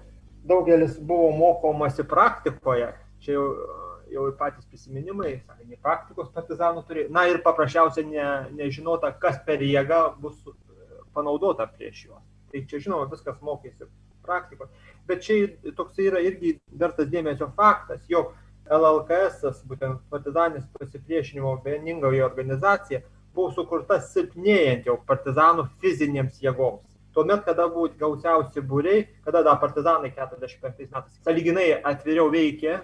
daugelis 0.47 0.97
buvo 0.99 1.29
mokomasi 1.39 2.03
praktikoje, 2.11 2.89
čia 3.23 3.37
jau 3.37 3.45
jau 4.13 4.27
ir 4.29 4.37
patys 4.39 4.69
prisiminimai, 4.71 5.35
sakė, 5.47 5.67
nei 5.71 5.81
praktikos 5.83 6.31
partizanų 6.35 6.85
turi, 6.89 7.07
na 7.11 7.27
ir 7.31 7.41
paprasčiausiai 7.45 8.07
ne, 8.09 8.29
nežinota, 8.59 9.13
kas 9.23 9.41
per 9.47 9.65
jėgą 9.65 10.03
bus 10.23 10.39
e, 10.47 10.55
panaudota 11.17 11.67
prieš 11.71 12.07
juos. 12.07 12.23
Tai 12.53 12.65
čia 12.69 12.83
žinoma, 12.85 13.09
viskas 13.13 13.41
mokėsi 13.45 13.89
praktikos. 14.23 14.71
Bet 15.09 15.25
čia 15.25 15.73
toks 15.77 15.99
yra 16.03 16.21
irgi 16.23 16.59
vertas 16.79 17.09
dėmesio 17.11 17.49
faktas, 17.57 18.05
jog 18.11 18.35
LLKS, 18.71 19.65
būtent 19.69 20.05
partizanis 20.13 20.69
pasipriešinimo 20.79 21.57
vieningoji 21.65 22.23
organizacija, 22.23 23.03
buvo 23.35 23.51
sukurta 23.57 23.99
silpnėjant 24.05 24.87
jau 24.87 24.99
partizanų 25.09 25.67
fizinėms 25.83 26.41
jėgoms. 26.45 26.89
Tuomet, 27.13 27.43
kada 27.45 27.67
buvo 27.69 27.91
gausiausi 28.01 28.63
būriai, 28.65 29.05
kada 29.27 29.43
dar 29.45 29.59
partizanai 29.61 30.13
45 30.15 30.87
metais 30.87 31.19
saliginai 31.27 31.67
atviriau 31.91 32.31
veikė, 32.33 32.79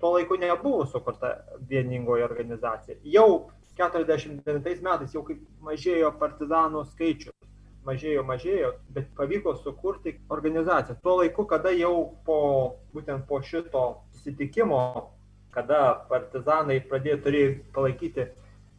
tuo 0.00 0.14
laiku 0.16 0.36
nebuvo 0.40 0.86
sukurta 0.86 1.36
vieningoji 1.68 2.22
organizacija. 2.22 2.96
Jau 3.04 3.50
49 3.78 4.82
metais 4.82 5.14
jau 5.14 5.24
kaip 5.26 5.40
mažėjo 5.64 6.12
partizanų 6.20 6.84
skaičius, 6.92 7.34
mažėjo, 7.84 8.22
mažėjo, 8.26 8.70
bet 8.94 9.10
pavyko 9.18 9.56
sukurti 9.60 10.16
organizaciją. 10.32 10.96
Tuo 11.02 11.18
laiku, 11.20 11.46
kada 11.50 11.72
jau 11.74 12.14
po, 12.26 12.38
būtent 12.94 13.26
po 13.28 13.40
šito 13.42 13.84
susitikimo, 14.14 14.80
kada 15.54 15.80
partizanai 16.10 16.80
pradėjo 16.88 17.18
turėjo 17.26 17.50
palaikyti 17.74 18.28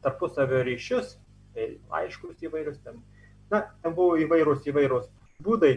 tarpusavio 0.05 0.63
ryšius, 0.67 1.15
tai 1.55 1.75
laiškus 1.91 2.43
įvairius 2.45 2.81
ten, 2.83 2.99
na, 3.51 3.65
ten 3.83 3.95
buvo 3.95 4.17
įvairūs 4.21 4.67
įvairūs 4.69 5.07
būdai, 5.45 5.73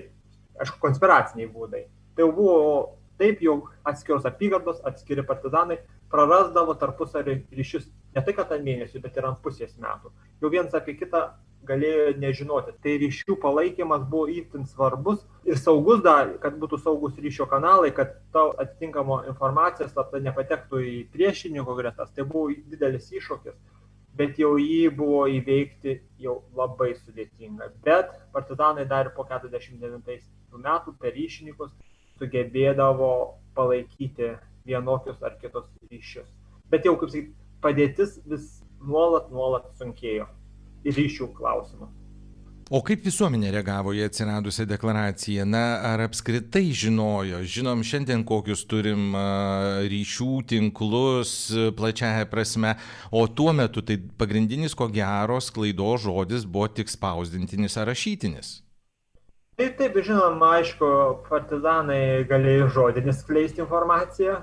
aišku, 0.58 0.80
konspiraciniai 0.82 1.50
būdai. 1.52 1.84
Tai 2.16 2.26
jau 2.26 2.32
buvo 2.34 2.58
taip 3.20 3.42
jau 3.44 3.58
atskiros 3.86 4.26
apygardos, 4.28 4.80
atskiri 4.86 5.24
partizanai 5.26 5.80
prarasdavo 6.12 6.74
tarpusavį 6.80 7.42
ryšius 7.58 7.88
ne 8.14 8.24
tai, 8.24 8.34
kad 8.36 8.52
ant 8.54 8.64
mėnesių, 8.64 9.02
bet 9.04 9.18
ir 9.18 9.28
ant 9.28 9.42
pusės 9.44 9.76
metų. 9.80 10.12
Jau 10.42 10.50
vienas 10.52 10.74
apie 10.76 10.96
kitą 10.98 11.28
galėjo 11.68 12.12
nežinoti. 12.22 12.74
Tai 12.82 12.94
ryšių 13.02 13.36
palaikymas 13.42 14.04
buvo 14.10 14.28
įtin 14.32 14.66
svarbus 14.68 15.24
ir 15.48 15.58
saugus 15.60 16.02
dar, 16.04 16.30
kad 16.42 16.56
būtų 16.60 16.80
saugus 16.84 17.18
ryšio 17.20 17.48
kanalai, 17.50 17.90
kad 17.94 18.14
tau 18.34 18.52
atitinkamo 18.62 19.22
informacijos 19.32 19.92
slapta 19.92 20.22
nepatektų 20.24 20.84
į 20.92 20.96
priešininkų 21.14 21.76
gretas. 21.80 22.14
Tai 22.16 22.24
buvo 22.30 22.54
didelis 22.72 23.10
iššūkis, 23.12 23.58
bet 24.18 24.40
jau 24.40 24.54
jį 24.60 24.88
buvo 24.96 25.26
įveikti 25.38 25.98
jau 26.22 26.40
labai 26.56 26.94
sudėtinga. 26.96 27.72
Bet 27.84 28.14
partizanai 28.32 28.88
dar 28.88 29.12
po 29.16 29.26
49 29.28 30.18
metų 30.58 30.96
per 30.98 31.12
ryšininkus 31.14 31.74
sugebėdavo 32.18 33.12
palaikyti 33.58 34.34
vienokius 34.68 35.22
ar 35.22 35.38
kitus 35.42 35.68
ryšius. 35.90 36.28
Bet 36.70 36.84
jau, 36.86 36.96
kaip 37.00 37.12
sakyti, 37.14 37.34
padėtis 37.64 38.18
vis 38.28 38.58
nuolat, 38.84 39.30
nuolat 39.32 39.70
sunkėjo 39.80 40.28
ryšių 40.86 41.32
klausimas. 41.36 41.94
O 42.68 42.82
kaip 42.84 43.00
visuomenė 43.00 43.48
reagavo 43.54 43.94
į 43.96 44.02
atsiradusią 44.04 44.66
deklaraciją? 44.68 45.46
Na, 45.48 45.78
ar 45.88 46.02
apskritai 46.04 46.66
žinojo? 46.76 47.40
Žinom 47.48 47.80
šiandien 47.80 48.26
kokius 48.28 48.66
turim 48.68 49.16
ryšių 49.88 50.28
tinklus 50.52 51.32
plačiaja 51.78 52.28
prasme, 52.28 52.74
o 53.08 53.24
tuo 53.24 53.56
metu 53.56 53.80
tai 53.80 53.96
pagrindinis 54.20 54.76
ko 54.76 54.90
gero 54.92 55.40
sklaido 55.40 55.94
žodis 55.96 56.44
buvo 56.44 56.68
tik 56.68 56.92
spausdintinis 56.92 57.80
ar 57.80 57.88
rašytinis. 57.88 58.58
Taip, 59.58 59.74
taip, 59.74 59.96
žinoma, 60.06 60.52
aišku, 60.60 60.88
partizanai 61.26 62.22
galėjo 62.30 62.68
žodinį 62.76 63.14
skleisti 63.18 63.62
informaciją, 63.64 64.36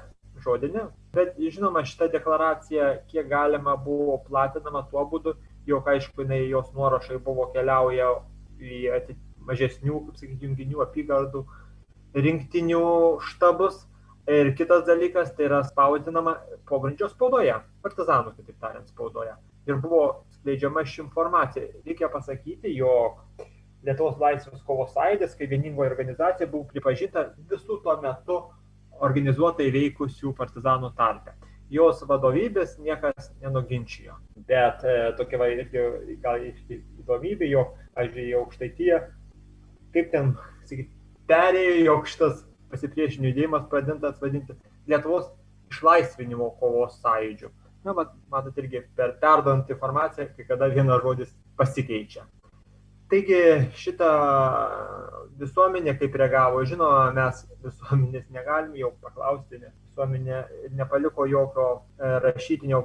žodinį, 0.44 0.84
bet 1.16 1.38
žinoma, 1.40 1.86
šita 1.88 2.10
deklaracija 2.12 2.90
kiek 3.08 3.30
galima 3.32 3.78
buvo 3.80 4.18
platinama 4.28 4.84
tuo 4.92 5.06
būdu, 5.08 5.38
jog 5.72 5.88
aišku, 5.88 6.26
jinai, 6.26 6.42
jos 6.52 6.68
nuorašai 6.76 7.22
buvo 7.24 7.48
keliauja 7.56 8.12
į 8.60 9.16
mažesnių, 9.48 10.02
kaip 10.10 10.20
sakyti, 10.20 10.50
junginių 10.50 10.84
apygardų 10.84 11.46
rinktinių 12.28 12.86
štabus 13.32 13.86
Ir 14.26 14.56
kitas 14.58 14.88
dalykas, 14.88 15.28
tai 15.38 15.46
yra 15.46 15.60
spausdinama 15.62 16.32
pogrindžio 16.66 17.12
spaudoje, 17.12 17.60
partizanų, 17.86 18.32
kitaip 18.34 18.56
tariant, 18.58 18.88
spaudoje. 18.90 19.36
Ir 19.70 19.78
buvo 19.84 20.00
skleidžiama 20.40 20.82
ši 20.82 21.04
informacija. 21.04 21.68
Reikia 21.86 22.10
pasakyti, 22.10 22.72
jog 22.74 23.20
Lietuvos 23.86 24.18
laisvės 24.22 24.64
kovos 24.66 24.94
sąjūdis, 24.96 25.36
kaip 25.38 25.52
vieningoji 25.52 25.92
organizacija, 25.92 26.50
buvo 26.50 26.66
pripažinta 26.72 27.28
visų 27.52 27.80
tuo 27.84 27.98
metu 28.02 28.40
organizuotai 29.06 29.68
veikusių 29.74 30.34
partizanų 30.38 30.92
tarpe. 30.98 31.36
Jos 31.74 32.02
vadovybės 32.06 32.76
niekas 32.82 33.32
nenuginčijo. 33.42 34.18
Bet 34.50 34.84
e, 34.86 34.96
tokia 35.18 35.40
va, 35.42 35.50
irgi 35.50 36.18
gal 36.22 36.44
įdomybė, 36.46 37.50
jog, 37.50 37.74
pažiūrėjau, 37.98 38.44
aukštaityje, 38.44 39.00
kaip 39.96 40.12
ten, 40.14 40.36
sakyt, 40.70 40.92
perėjo, 41.30 41.76
jog 41.88 42.10
šitas 42.12 42.44
pasipriešinimo 42.74 43.32
judėjimas 43.32 43.68
pradintas 43.72 44.22
vadinti 44.22 44.58
Lietuvos 44.90 45.30
išlaisvinimo 45.74 46.52
kovos 46.60 47.00
sąjūdžiu. 47.02 47.50
Na, 47.86 47.94
mat, 47.98 48.14
matot, 48.34 48.58
irgi 48.62 48.82
per 48.98 49.16
perdant 49.22 49.70
informaciją, 49.70 50.30
kai 50.38 50.46
kada 50.48 50.70
vienas 50.74 51.02
žodis 51.06 51.34
pasikeičia. 51.58 52.26
Taigi 53.12 53.40
šitą 53.78 54.12
visuomenė 55.40 55.94
kaip 56.00 56.16
reagavo, 56.18 56.64
žinoma, 56.66 57.12
mes 57.16 57.44
visuomenės 57.64 58.30
negalim 58.34 58.74
jau 58.80 58.92
paklausti, 59.04 59.60
nes 59.62 59.74
visuomenė 59.92 60.40
nepaliko 60.80 61.28
jokio 61.30 61.68
e, 61.76 62.14
rašytinio 62.24 62.82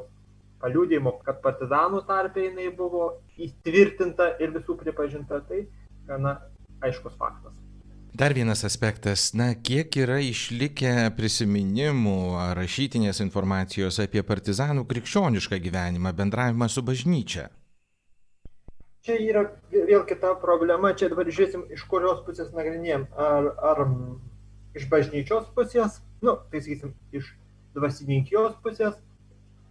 paliūdėjimo, 0.61 1.15
kad 1.25 1.41
partizanų 1.45 2.03
tarpe 2.09 2.45
jinai 2.45 2.69
buvo 2.77 3.07
įtvirtinta 3.41 4.35
ir 4.45 4.53
visų 4.59 4.77
pripažinta, 4.83 5.41
tai 5.49 5.65
gana 6.09 6.37
aiškus 6.85 7.17
faktas. 7.17 7.57
Dar 8.11 8.35
vienas 8.35 8.65
aspektas, 8.67 9.29
na, 9.39 9.53
kiek 9.55 9.95
yra 10.03 10.19
išlikę 10.21 11.13
prisiminimų 11.17 12.19
ar 12.43 12.59
rašytinės 12.59 13.23
informacijos 13.23 14.01
apie 14.03 14.25
partizanų 14.27 14.85
krikščionišką 14.91 15.61
gyvenimą, 15.63 16.13
bendravimą 16.19 16.69
su 16.69 16.83
bažnyčia? 16.85 17.47
Čia 19.07 19.17
yra 19.25 19.45
vėl 19.73 20.03
kita 20.09 20.35
problema, 20.43 20.93
čia 20.93 21.09
dabar 21.09 21.29
žiūrėsim, 21.29 21.65
iš 21.73 21.87
kurios 21.89 22.21
pusės 22.27 22.51
nagrinėjom. 22.53 23.07
Ar, 23.17 23.49
ar 23.71 23.85
iš 24.77 24.85
bažnyčios 24.93 25.49
pusės, 25.57 26.03
nu, 26.21 26.37
tai 26.53 26.61
sakysim, 26.61 26.93
iš 27.17 27.33
dvasininkijos 27.77 28.59
pusės, 28.65 28.99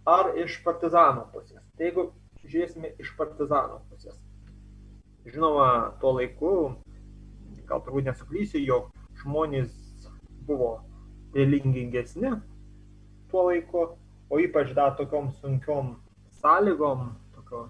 ar 0.08 0.32
iš 0.40 0.58
partizano 0.64 1.28
pusės. 1.34 1.62
Tai 1.78 1.86
jeigu 1.86 2.08
žiūrėsime 2.42 2.94
iš 2.98 3.14
partizano 3.18 3.78
pusės. 3.92 4.18
Žinoma, 5.30 5.70
tuo 6.02 6.16
laiku 6.16 6.52
gal 7.70 7.82
turbūt 7.86 8.08
nesuklysiu, 8.10 8.58
jog 8.66 8.88
žmonės 9.22 9.70
buvo 10.48 10.80
religingesni 11.36 12.32
tuo 13.30 13.46
laiku, 13.46 13.84
o 14.30 14.38
ypač 14.42 14.72
dar 14.74 14.96
tokiom 14.98 15.30
sunkiom 15.38 15.94
sąlygom, 16.40 17.12
tokio 17.36 17.68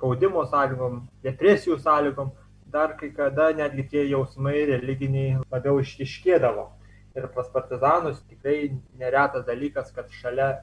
spaudimo 0.00 0.46
sąlygom, 0.48 1.06
depresijų 1.22 1.78
sąlygom, 1.78 2.30
dar 2.72 2.96
kai 2.96 3.10
kada 3.12 3.50
netgi 3.52 3.84
tie 3.90 4.04
jausmai 4.08 4.64
religiniai 4.70 5.40
labiau 5.52 5.80
išiškėdavo. 5.82 6.70
Ir 7.18 7.26
pas 7.34 7.48
partizanus 7.52 8.22
tikrai 8.30 8.70
neretas 8.96 9.44
dalykas, 9.44 9.90
kad 9.92 10.08
šalia 10.22 10.62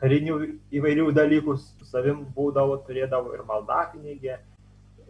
karinių 0.00 0.38
įvairių 0.72 1.10
dalykų 1.12 1.56
su 1.58 1.88
savim 1.90 2.24
būdavo, 2.36 2.78
turėdavo 2.86 3.34
ir 3.34 3.44
maldaknygę, 3.44 4.38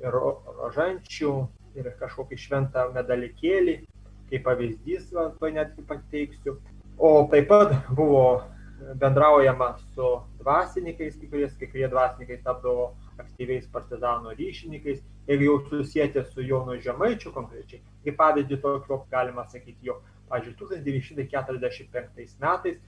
ir 0.01 0.18
rožančių, 0.59 1.35
ir 1.79 1.92
kažkokį 2.01 2.40
šventą 2.40 2.88
medalikėlį, 2.97 3.79
kaip 4.31 4.47
pavyzdys, 4.49 5.12
to 5.12 5.55
netgi 5.55 5.87
pateiksiu. 5.87 6.59
O 6.99 7.29
taip 7.31 7.51
pat 7.53 7.77
buvo 7.94 8.42
bendraujama 8.99 9.77
su 9.94 10.16
dvasininkais, 10.40 11.18
kai 11.20 11.29
kurie, 11.29 11.51
kai 11.61 11.68
kurie 11.68 11.90
dvasininkai 11.92 12.40
tapdavo 12.42 12.94
aktyviais 13.22 13.66
partizanų 13.72 14.35
ryšininkais, 14.38 15.00
jeigu 15.29 15.48
jau 15.48 15.57
susijęti 15.70 16.24
su 16.31 16.44
Jonu 16.44 16.76
Žemaičiu 16.83 17.33
konkrečiai, 17.35 17.83
kaip 18.05 18.18
pavyzdį 18.20 18.61
tokio 18.62 19.00
galima 19.11 19.46
sakyti, 19.50 19.88
jo, 19.88 20.00
pavyzdžiui, 20.31 20.57
1945 20.61 22.38
metais 22.42 22.81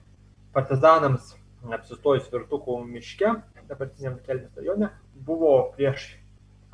partizanams 0.54 1.34
apsistojus 1.74 2.28
Virtukų 2.32 2.78
miške, 2.86 3.34
dabartiniam 3.68 4.18
Kelmės 4.26 4.56
rajone, 4.56 4.92
buvo 5.26 5.52
prieš 5.74 6.12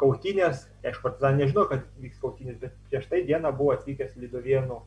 kautynės, 0.01 0.67
aišku, 0.85 1.07
partizanai 1.07 1.45
nežino, 1.45 1.65
kad 1.71 1.87
vyks 2.03 2.21
kautynės, 2.23 2.59
bet 2.61 2.75
prieš 2.91 3.09
tai 3.11 3.23
dieną 3.29 3.55
buvo 3.57 3.75
atvykęs 3.77 4.17
Lidovienų 4.19 4.81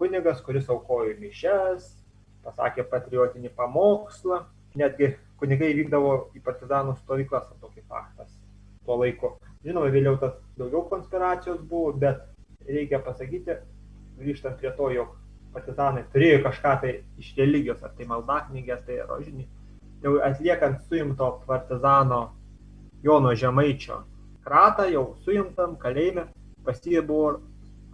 kunigas, 0.00 0.42
kuris 0.44 0.68
aukojo 0.72 1.14
mišes, 1.20 1.88
pasakė 2.44 2.86
patriotinį 2.90 3.52
pamokslą, 3.56 4.44
netgi 4.80 5.12
kunigai 5.40 5.72
vykdavo 5.76 6.14
į 6.36 6.42
partizanų 6.46 6.96
stovyklas, 7.02 7.50
tokį 7.60 7.84
faktas 7.88 8.32
tuo 8.86 8.98
laiku. 9.02 9.34
Žinoma, 9.66 9.90
vėliau 9.92 10.16
tas 10.20 10.36
daugiau 10.58 10.86
konspiracijos 10.90 11.60
buvo, 11.68 11.92
bet 11.92 12.22
reikia 12.68 13.00
pasakyti, 13.02 13.58
grįžtant 14.20 14.58
prie 14.60 14.72
to, 14.78 14.90
jog 14.94 15.14
partizanai 15.52 16.04
turėjo 16.12 16.42
kažką 16.46 16.74
tai 16.82 16.92
iš 17.20 17.32
religijos, 17.38 17.82
ar 17.82 17.94
tai 17.98 18.08
maldaknygės, 18.08 18.84
tai 18.86 19.00
rožinį, 19.08 19.46
jau 20.04 20.18
atliekant 20.24 20.84
suimto 20.88 21.30
partizano 21.48 22.20
Jono 23.04 23.34
Žemaičio 23.36 24.04
kratą 24.46 24.86
jau 24.92 25.06
suimtam 25.24 25.74
kalėjime 25.82 26.28
pas 26.66 26.78
jį 26.82 27.02
buvo 27.06 27.36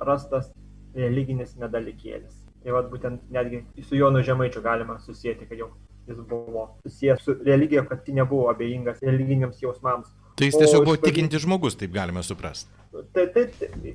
rastas 0.08 0.50
religinis 0.96 1.54
medalikėlis. 1.60 2.34
Tai 2.62 2.76
vad 2.76 2.90
būtent 2.92 3.24
netgi 3.34 3.62
su 3.88 3.96
Jonu 3.96 4.22
Žemaičiu 4.26 4.62
galima 4.64 4.98
susijęti, 5.02 5.48
kad 5.48 5.62
jau 5.62 5.70
jis 6.12 6.20
buvo 6.28 6.68
susijęs 6.84 7.24
su 7.24 7.34
religija, 7.46 7.84
kad 7.88 8.04
tai 8.04 8.14
nebuvo 8.20 8.50
abejingas 8.52 9.02
religiniams 9.02 9.62
jausmams. 9.62 10.12
Tai 10.36 10.48
jis 10.48 10.58
tiesiog 10.60 10.86
buvo 10.86 11.00
tikintis 11.00 11.44
žmogus, 11.44 11.76
taip 11.80 11.92
galime 11.96 12.22
suprasti. 12.24 12.70
Tai, 13.14 13.26
tai, 13.34 13.46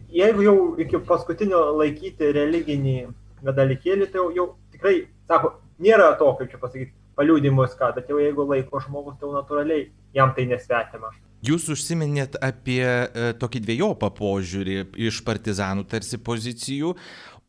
jeigu 0.09 0.45
jau 0.45 0.57
iki 0.81 0.99
paskutinio 1.05 1.61
laikyti 1.77 2.31
religinį 2.33 2.97
medalikėlį, 3.45 4.09
tai 4.11 4.21
jau, 4.21 4.29
jau 4.35 4.47
tikrai, 4.73 4.95
sako, 5.29 5.53
nėra 5.83 6.11
to, 6.19 6.31
kaip 6.39 6.51
čia 6.53 6.61
pasakyti, 6.61 6.93
paliūdimus 7.17 7.77
ką, 7.77 7.93
bet 7.95 8.09
jau 8.11 8.19
jeigu 8.21 8.45
laiko 8.49 8.81
žmogus, 8.83 9.17
tai 9.17 9.29
jau 9.29 9.37
natūraliai 9.37 9.87
jam 10.17 10.33
tai 10.37 10.47
nesvetima. 10.49 11.13
Jūs 11.45 11.67
užsiminėt 11.69 12.39
apie 12.41 12.81
e, 12.81 13.31
tokį 13.37 13.61
dviejopą 13.61 14.09
požiūrį 14.17 14.77
iš 15.05 15.21
partizanų 15.25 15.85
tarsi 15.89 16.17
pozicijų, 16.17 16.95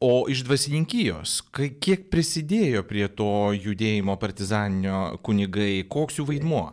o 0.01 0.27
iš 0.31 0.45
dvasininkijos. 0.47 1.39
Kiek 1.83 2.09
prisidėjo 2.13 2.85
prie 2.89 3.09
to 3.21 3.51
judėjimo 3.55 4.17
partizaninio 4.21 5.19
kunigai, 5.27 5.85
koks 5.95 6.21
jų 6.21 6.29
vaidmuo? 6.33 6.65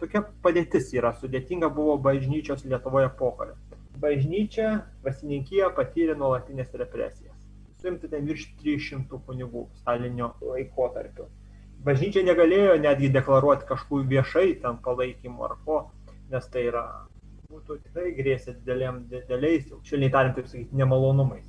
Tokia 0.00 0.22
padėtis 0.44 0.88
yra 0.96 1.12
sudėtinga 1.16 1.68
buvo 1.76 1.98
bažnyčios 2.00 2.64
Lietuvoje 2.64 3.10
pokario. 3.18 3.58
Bažnyčia, 4.00 4.86
dvasininkija 5.04 5.68
patyrė 5.76 6.16
nuolatinės 6.16 6.72
represijas. 6.80 7.36
Suimti 7.80 8.08
ten 8.12 8.24
virš 8.28 8.48
300 8.62 9.20
kunigų 9.26 9.66
stalinio 9.82 10.32
laikotarpiu. 10.40 11.28
Bažnyčia 11.84 12.24
negalėjo 12.24 12.76
netgi 12.80 13.08
deklaruoti 13.12 13.68
kažkokių 13.68 14.08
viešai 14.08 14.48
ten 14.64 14.80
palaikymų 14.84 15.46
ar 15.48 15.56
ko 15.64 15.78
nes 16.30 16.46
tai 16.52 16.66
yra, 16.70 16.84
būtų 17.50 17.80
tikrai 17.84 18.12
grėsė 18.14 18.54
dideliais, 18.66 19.66
jau 19.70 19.80
švelniai 19.86 20.12
tariant, 20.14 20.36
taip 20.38 20.50
sakyti, 20.50 20.78
nemalonumais. 20.78 21.46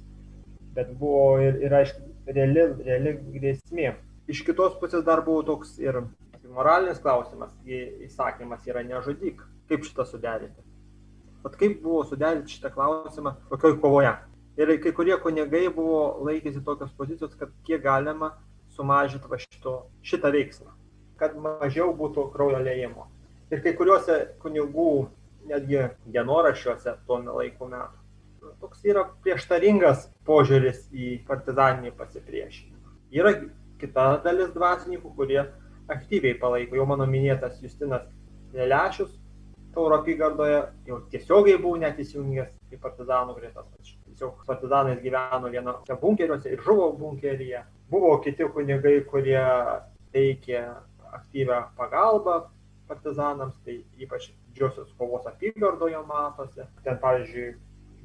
Bet 0.75 0.93
buvo 0.99 1.39
ir, 1.43 1.59
ir 1.65 1.75
aišku, 1.81 2.01
reali, 2.31 2.65
reali 2.85 3.15
grėsmė. 3.35 3.93
Iš 4.31 4.43
kitos 4.47 4.77
pusės 4.79 5.03
dar 5.07 5.23
buvo 5.25 5.43
toks 5.47 5.75
ir 5.81 6.03
moralinis 6.51 7.01
klausimas, 7.03 7.53
įsakymas 7.67 8.67
yra 8.69 8.83
nežudyk. 8.87 9.43
Kaip 9.71 9.87
šitą 9.87 10.05
suderinti? 10.07 10.63
Vat 11.43 11.55
kaip 11.59 11.79
buvo 11.83 12.03
suderinti 12.07 12.55
šitą 12.55 12.71
klausimą 12.75 13.35
tokioj 13.49 13.77
kovoje? 13.83 14.11
Ir 14.59 14.75
kai 14.83 14.91
kurie 14.95 15.15
kunigai 15.23 15.65
buvo 15.73 16.21
laikėsi 16.27 16.63
tokios 16.63 16.91
pozicijos, 16.97 17.37
kad 17.39 17.53
kiek 17.67 17.83
galima 17.83 18.33
sumažinti 18.75 19.31
va 19.31 19.39
šito, 19.39 19.77
šitą 20.05 20.31
veiksmą, 20.35 20.75
kad 21.19 21.35
mažiau 21.39 21.95
būtų 21.95 22.27
kraujo 22.35 22.59
lėjimo 22.63 23.07
ir 23.51 23.61
kai 23.63 23.73
kuriuose 23.75 24.17
kunigų 24.41 24.91
netgi 25.49 25.83
dienoraščiuose 26.13 26.95
tuo 27.07 27.19
laiku 27.27 27.67
metų. 27.71 28.00
Toks 28.61 28.85
yra 28.85 29.07
prieštaringas 29.25 30.05
požiūris 30.27 30.85
į 30.93 31.15
partizaninį 31.27 31.95
pasipriešinimą. 31.97 32.95
Yra 33.11 33.33
kita 33.81 34.05
dalis 34.25 34.51
dvasininkų, 34.53 35.15
kurie 35.17 35.41
aktyviai 35.91 36.37
palaiko. 36.39 36.77
Jau 36.77 36.85
mano 36.89 37.07
minėtas 37.09 37.57
Justinas 37.63 38.05
Lelešius 38.53 39.17
Tauro 39.73 39.95
apygardoje 40.01 40.63
jau 40.85 40.97
tiesiogiai 41.11 41.59
buvo 41.61 41.77
net 41.79 41.99
įsijungęs 42.03 42.75
į 42.75 42.79
partizanų 42.83 43.37
gretas. 43.37 43.67
tiksliau 44.05 44.33
partizanais 44.47 44.99
gyveno 44.99 45.49
vienose 45.49 45.95
bunkeriuose 46.01 46.51
ir 46.51 46.61
žuvo 46.65 46.91
bunkeryje. 46.99 47.63
Buvo 47.89 48.17
kiti 48.23 48.43
kunigai, 48.43 48.97
kurie 49.07 49.43
teikė 50.11 50.65
aktyvę 51.11 51.61
pagalbą 51.77 52.49
partizanams, 52.87 53.55
tai 53.63 53.85
ypač 53.97 54.31
didžiosios 54.49 54.91
kovos 54.97 55.25
apygardoje 55.27 56.03
matosi. 56.07 56.67
Ten, 56.83 56.99
pavyzdžiui, 56.99 57.55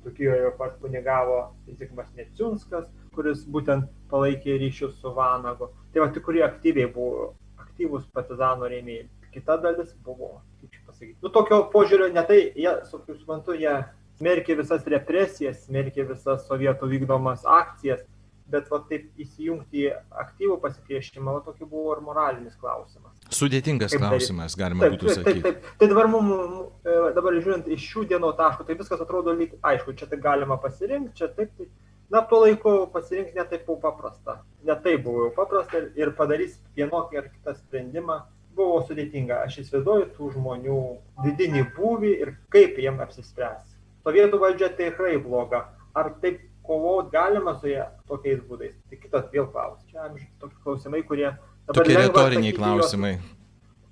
Tukijoje 0.07 0.53
pat 0.59 0.79
kunigavo 0.79 1.40
Zigmas 1.79 2.12
Neciunskas, 2.14 2.87
kuris 3.16 3.42
būtent 3.51 3.88
palaikė 4.12 4.55
ryšius 4.62 5.01
su 5.03 5.11
Vanagu. 5.16 5.73
Tai 5.92 6.05
va, 6.05 6.09
tik 6.14 6.23
kurie 6.29 6.45
aktyviai 6.47 6.87
buvo 6.95 7.33
aktyvūs 7.64 8.07
partizanų 8.14 8.71
rėmėjai. 8.71 9.09
Kita 9.35 9.59
dalis 9.61 9.90
buvo, 10.07 10.38
kaip 10.61 10.73
čia 10.73 10.83
pasakyti, 10.87 11.19
nu 11.25 11.33
tokio 11.35 11.59
požiūrio, 11.73 12.07
ne 12.14 12.23
tai, 12.25 12.38
jie, 12.57 12.71
suprantu, 12.88 13.57
jie 13.59 13.75
smerkė 14.16 14.57
visas 14.62 14.87
represijas, 14.88 15.66
smerkė 15.66 16.07
visas 16.09 16.47
sovietų 16.49 16.88
vykdomas 16.95 17.45
akcijas, 17.59 18.07
bet 18.49 18.71
va 18.71 18.81
taip 18.88 19.11
įsijungti 19.21 19.88
į 19.88 19.95
aktyvų 20.23 20.61
pasipriešinimą, 20.62 21.37
va 21.37 21.45
tokia 21.51 21.69
buvo 21.69 21.97
ir 21.97 22.05
moralinis 22.07 22.57
klausimas. 22.62 23.16
Sudėtingas 23.35 23.95
klausimas, 23.97 24.55
galima 24.59 24.87
taip, 24.87 24.95
būtų 24.95 25.15
sakyti. 25.17 25.41
Taip, 25.43 25.59
taip. 25.62 25.73
Tai 25.81 25.89
dabar 25.91 26.09
mums, 26.11 26.69
e, 26.87 26.95
dabar 27.17 27.35
žiūrint 27.35 27.67
iš 27.75 27.89
šių 27.91 28.05
dienų 28.12 28.31
taško, 28.39 28.67
tai 28.69 28.77
viskas 28.79 29.03
atrodo 29.03 29.35
lyg, 29.35 29.57
aišku, 29.67 29.97
čia 29.99 30.07
tai 30.11 30.21
galima 30.23 30.59
pasirinkti, 30.62 31.17
čia 31.19 31.29
taip, 31.35 31.51
taip. 31.59 31.73
Na, 32.12 32.23
tuo 32.23 32.45
laiku 32.45 32.77
pasirinkti 32.95 33.35
netaip 33.35 33.67
buvo 33.67 33.81
paprasta. 33.83 34.39
Netaip 34.67 35.03
buvo 35.03 35.27
jau 35.27 35.33
paprasta 35.35 35.81
ir, 35.81 35.89
ir 35.99 36.12
padarys 36.15 36.55
vienokį 36.79 37.19
ar 37.19 37.31
kitą 37.33 37.57
sprendimą 37.57 38.21
buvo 38.57 38.79
sudėtinga. 38.87 39.41
Aš 39.49 39.59
įsivaizduoju 39.65 40.12
tų 40.15 40.31
žmonių 40.37 40.83
vidinį 41.25 41.65
būvį 41.75 42.12
ir 42.23 42.37
kaip 42.55 42.79
jiem 42.79 43.03
apsispręs. 43.03 43.75
Sovietų 44.07 44.39
valdžia 44.39 44.71
tai 44.71 44.93
tikrai 44.93 45.17
bloga. 45.19 45.65
Ar 45.99 46.12
taip 46.23 46.45
kovot 46.67 47.11
galima 47.11 47.57
su 47.59 47.73
ja 47.73 47.91
tokiais 48.07 48.39
būdais. 48.47 48.79
Tai 48.87 49.03
kitas 49.03 49.27
vėl 49.35 49.51
klausimas. 49.51 49.91
Čia 49.91 50.07
amžiai 50.07 50.31
tokie 50.41 50.62
klausimai, 50.62 51.03
kurie... 51.11 51.35
Tokie 51.73 51.97
retoriniai 51.99 52.53
klausimai. 52.55 53.17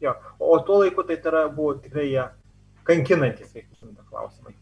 Jo, 0.02 0.14
o 0.38 0.58
tuo 0.66 0.82
laiku 0.82 1.02
tai 1.06 1.16
yra, 1.22 1.46
buvo 1.48 1.74
tikrai 1.80 2.10
jie 2.10 2.26
kankinantis, 2.86 3.50
sakysim, 3.54 3.96
klausimai. 4.10 4.54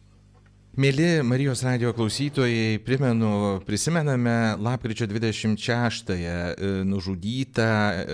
Mėly 0.72 1.20
Marijos 1.20 1.60
radio 1.66 1.90
klausytojai, 1.92 2.78
primenu, 2.80 3.60
prisimename 3.68 4.54
lapkričio 4.56 5.04
26-ąją 5.10 6.36
e, 6.54 6.70
nužudytą 6.88 7.66
e, 7.66 8.06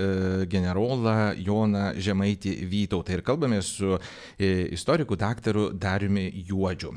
generolą 0.51 1.37
Joną 1.39 1.93
Žemaitį 2.03 2.57
Vytautą 2.67 3.15
ir 3.15 3.23
kalbame 3.23 3.61
su 3.63 3.95
e, 3.95 4.01
istoriku 4.75 5.15
daktaru 5.15 5.69
Dariumi 5.71 6.33
Juodžiu. 6.51 6.97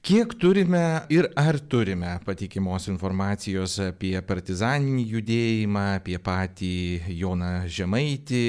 Kiek 0.00 0.32
turime 0.40 1.02
ir 1.12 1.26
ar 1.36 1.58
turime 1.60 2.14
patikimos 2.24 2.86
informacijos 2.88 3.74
apie 3.84 4.14
partizaninį 4.24 5.02
judėjimą, 5.10 5.82
apie 5.98 6.14
patį 6.24 6.70
Joną 7.18 7.50
Žemaitį? 7.68 8.40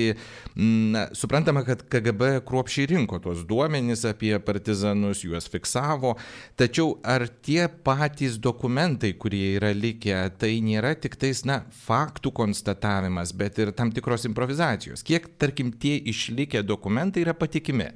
Na, 0.94 1.02
suprantama, 1.12 1.66
kad 1.68 1.82
KGB 1.92 2.30
kruopšiai 2.48 2.88
rinko 2.94 3.20
tos 3.20 3.42
duomenys 3.50 4.06
apie 4.08 4.32
partizanus, 4.40 5.26
juos 5.28 5.52
fiksavo, 5.52 6.14
tačiau 6.56 6.94
ar 7.04 7.26
tie 7.44 7.66
patys 7.68 8.38
dokumentai, 8.40 9.12
kurie 9.20 9.58
yra 9.58 9.74
likę, 9.76 10.22
tai 10.40 10.54
nėra 10.64 10.94
tik 11.04 11.18
tais, 11.20 11.42
na, 11.44 11.66
faktų 11.84 12.32
konstatavimas, 12.40 13.36
bet 13.36 13.60
ir 13.60 13.74
tam 13.76 13.92
tikros 13.92 14.24
improvizacijos? 14.32 15.04
Kiek, 15.04 15.28
tarkim, 15.36 15.76
tie 15.76 15.98
išlikę 16.00 16.64
dokumentai 16.64 17.26
yra 17.28 17.36
patikimi? 17.36 17.90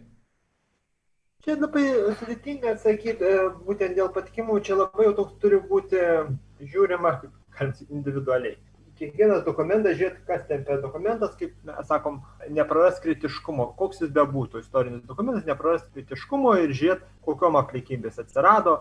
Čia 1.45 1.59
labai 1.61 1.83
sudėtinga 2.17 2.71
atsakyti, 2.73 3.21
e, 3.21 3.41
būtent 3.67 3.93
dėl 3.93 4.07
patikimų, 4.13 4.55
čia 4.65 4.79
labai 4.79 5.03
jau 5.05 5.11
toks 5.19 5.35
turi 5.43 5.59
būti 5.61 5.99
žiūrima 6.71 7.11
individualiai. 7.93 8.55
Kiekvienas 8.97 9.43
dokumentas, 9.45 9.99
žiūrėt, 9.99 10.23
kas 10.25 10.47
ten 10.49 10.63
per 10.65 10.79
dokumentas, 10.81 11.35
kaip 11.37 11.53
mes 11.67 11.85
sakom, 11.85 12.23
nepraras 12.49 12.97
kritiškumo, 13.03 13.67
koks 13.77 14.01
jis 14.01 14.13
bebūtų, 14.15 14.63
istorinis 14.63 15.03
dokumentas, 15.05 15.45
nepraras 15.45 15.83
kritiškumo 15.93 16.55
ir 16.63 16.73
žiūrėt, 16.79 17.03
kokiam 17.27 17.59
aplinkybės 17.61 18.17
atsirado, 18.23 18.79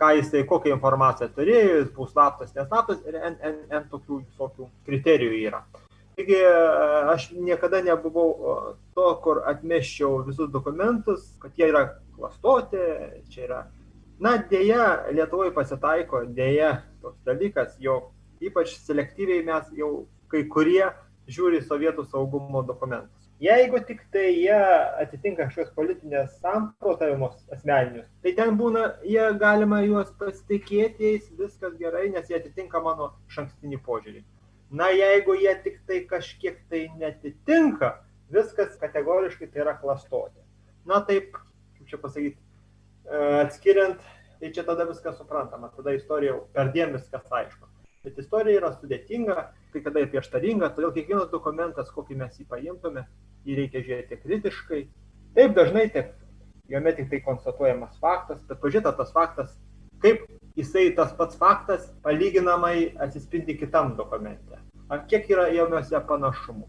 ką 0.00 0.14
jisai, 0.16 0.46
kokią 0.48 0.72
informaciją 0.78 1.28
turėjo, 1.36 1.82
jis 1.82 1.92
bus 1.98 2.14
slaptas, 2.14 2.56
neslaptas 2.56 3.04
ir 3.04 3.20
n, 3.20 3.36
n, 3.36 3.60
n 3.68 3.90
tokių 3.92 4.22
visokių 4.22 4.70
kriterijų 4.88 5.42
yra. 5.50 5.66
Taigi 6.16 6.40
aš 7.12 7.28
niekada 7.36 7.82
nebuvau 7.84 8.30
to, 8.96 9.06
kur 9.20 9.42
atmeščiau 9.52 10.22
visus 10.24 10.48
dokumentus, 10.48 11.26
kad 11.42 11.52
jie 11.60 11.68
yra 11.68 11.82
klastoti, 12.16 12.82
čia 13.32 13.46
yra. 13.46 13.62
Na, 14.22 14.36
dėja, 14.50 15.12
Lietuvoje 15.12 15.52
pasitaiko, 15.56 16.24
dėja, 16.36 16.78
toks 17.04 17.20
dalykas, 17.28 17.74
jog 17.80 18.12
ypač 18.40 18.78
selektyviai 18.86 19.44
mes 19.44 19.68
jau 19.76 20.06
kai 20.32 20.46
kurie 20.48 20.86
žiūri 21.28 21.60
sovietų 21.64 22.06
saugumo 22.08 22.62
dokumentus. 22.66 23.26
Jeigu 23.42 23.82
tik 23.84 24.00
tai 24.14 24.30
jie 24.32 24.60
atitinka 25.02 25.44
kažkokios 25.44 25.74
politinės 25.76 26.38
samprotavimus 26.40 27.42
asmeninius, 27.52 28.06
tai 28.24 28.32
ten 28.38 28.56
būna, 28.56 28.86
jie 29.04 29.26
galima 29.36 29.82
juos 29.84 30.08
pasitikėti, 30.16 31.10
jais 31.10 31.26
viskas 31.36 31.74
gerai, 31.76 32.06
nes 32.14 32.30
jie 32.30 32.38
atitinka 32.38 32.80
mano 32.80 33.10
šankstinį 33.34 33.82
požiūrį. 33.84 34.24
Na, 34.72 34.88
jeigu 34.88 35.36
jie 35.36 35.52
tik 35.66 35.82
tai 35.86 36.00
kažkiek 36.08 36.56
tai 36.72 36.86
netitinka, 36.96 37.98
viskas 38.32 38.80
kategoriškai 38.80 39.50
tai 39.52 39.66
yra 39.66 39.76
klastoti. 39.82 40.40
Na, 40.88 41.02
taip 41.04 41.36
kaip 41.86 41.90
čia 41.90 41.98
pasakyti, 42.02 42.36
e, 43.06 43.18
atskiriant, 43.44 44.00
tai 44.40 44.52
čia 44.52 44.64
tada 44.64 44.84
viskas 44.84 45.16
suprantama, 45.18 45.70
tada 45.76 45.94
istorija 45.94 46.32
jau 46.32 46.48
per 46.52 46.72
dien 46.72 46.92
viskas 46.92 47.30
aišku. 47.30 47.68
Bet 48.04 48.18
istorija 48.18 48.60
yra 48.60 48.72
sudėtinga, 48.74 49.52
kai 49.72 49.82
kada 49.82 50.02
ir 50.02 50.10
prieštaringa, 50.10 50.70
todėl 50.74 50.92
kiekvienas 50.94 51.30
dokumentas, 51.30 51.90
kokį 51.90 52.18
mes 52.18 52.38
jį 52.38 52.46
paimtume, 52.50 53.06
jį 53.46 53.56
reikia 53.60 53.82
žiūrėti 53.86 54.20
kritiškai. 54.22 54.82
Taip 55.34 55.54
dažnai 55.54 55.88
taip, 55.94 56.12
jame 56.68 56.92
tik 56.94 57.10
tai 57.10 57.22
konstatuojamas 57.22 57.98
faktas, 58.02 58.42
bet 58.46 58.60
pažiūrėta 58.62 58.94
tas 58.98 59.12
faktas, 59.14 59.56
kaip 60.02 60.26
jisai 60.56 60.90
tas 60.94 61.12
pats 61.14 61.36
faktas 61.38 61.90
palyginamai 62.02 62.96
atsispindi 62.98 63.58
kitam 63.58 63.96
dokumente. 63.96 64.58
Ar 64.90 65.02
kiek 65.10 65.26
yra 65.30 65.48
jaunuose 65.50 65.98
panašumų. 66.08 66.66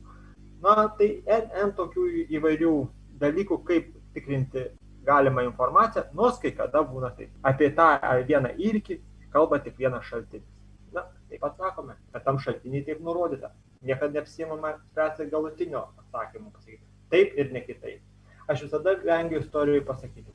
Na, 0.62 0.90
tai 0.98 1.22
N, 1.30 1.50
N 1.54 1.74
tokių 1.78 2.08
įvairių 2.34 2.74
dalykų, 3.22 3.62
kaip 3.66 3.92
tikrinti 4.18 4.72
galimą 5.08 5.46
informaciją, 5.48 6.04
nors 6.20 6.40
kai 6.44 6.52
kada 6.58 6.84
būna 6.84 7.14
taip. 7.18 7.32
Apie 7.48 7.72
tą 7.76 7.88
vieną 8.28 8.54
įvykį 8.58 9.00
kalba 9.34 9.60
tik 9.64 9.78
vienas 9.80 10.06
šaltinis. 10.10 10.48
Na, 10.94 11.06
taip 11.30 11.42
pat 11.44 11.58
sakome, 11.62 11.98
kad 12.14 12.26
tam 12.28 12.40
šaltiniai 12.44 12.86
taip 12.88 13.02
nurodyta. 13.04 13.52
Niekada 13.86 14.20
neapsimama 14.20 14.74
spręsti 14.92 15.30
galutinio 15.32 15.84
atsakymo 16.02 16.52
pasakyti. 16.52 16.84
Taip 17.12 17.36
ir 17.40 17.52
ne 17.54 17.62
kitaip. 17.66 18.02
Aš 18.48 18.64
visada 18.68 18.96
vengiu 19.04 19.40
istorijoje 19.44 19.86
pasakyti. 19.86 20.32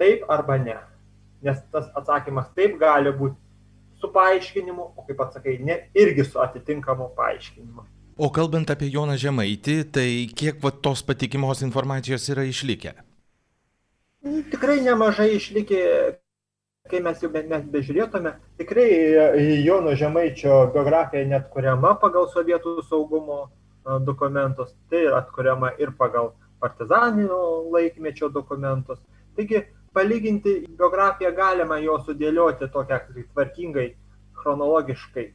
Taip 0.00 0.24
arba 0.28 0.58
ne. 0.58 0.76
Nes 1.44 1.60
tas 1.72 1.88
atsakymas 1.96 2.50
taip 2.56 2.76
gali 2.80 3.12
būti 3.16 3.36
su 4.00 4.10
paaiškinimu, 4.12 4.84
o 4.96 5.04
kaip 5.06 5.20
atsakai, 5.20 5.58
ne 5.64 5.76
irgi 5.94 6.24
su 6.24 6.40
atitinkamu 6.40 7.10
paaiškinimu. 7.16 7.84
O 8.20 8.28
kalbant 8.32 8.68
apie 8.72 8.90
Joną 8.92 9.16
Žemaitį, 9.20 9.76
tai 9.92 10.08
kiek 10.36 10.58
va, 10.64 10.72
tos 10.72 11.04
patikimos 11.04 11.62
informacijos 11.64 12.26
yra 12.32 12.44
išlikę? 12.48 12.92
Tikrai 14.20 14.82
nemažai 14.84 15.30
išlikę, 15.38 15.78
kai 16.92 16.98
mes 17.00 17.22
jau 17.24 17.30
mes 17.32 17.62
bežiūrėtume, 17.72 18.34
tikrai 18.60 18.88
Jono 19.64 19.94
Žemaičio 19.96 20.66
biografija 20.74 21.24
net 21.24 21.46
kuriama 21.54 21.94
pagal 22.02 22.28
sovietų 22.28 22.82
saugumo 22.84 23.46
dokumentus, 24.04 24.74
tai 24.92 25.06
atkuriama 25.16 25.72
ir 25.80 25.94
pagal 25.96 26.34
partizaninio 26.60 27.40
laikmečio 27.72 28.28
dokumentus. 28.28 29.00
Taigi, 29.38 29.64
palyginti 29.96 30.66
biografiją 30.68 31.32
galima 31.32 31.80
jo 31.80 31.96
sudėlioti 32.04 32.68
tokią 32.76 33.00
tvarkingai, 33.32 33.88
chronologiškai, 34.42 35.28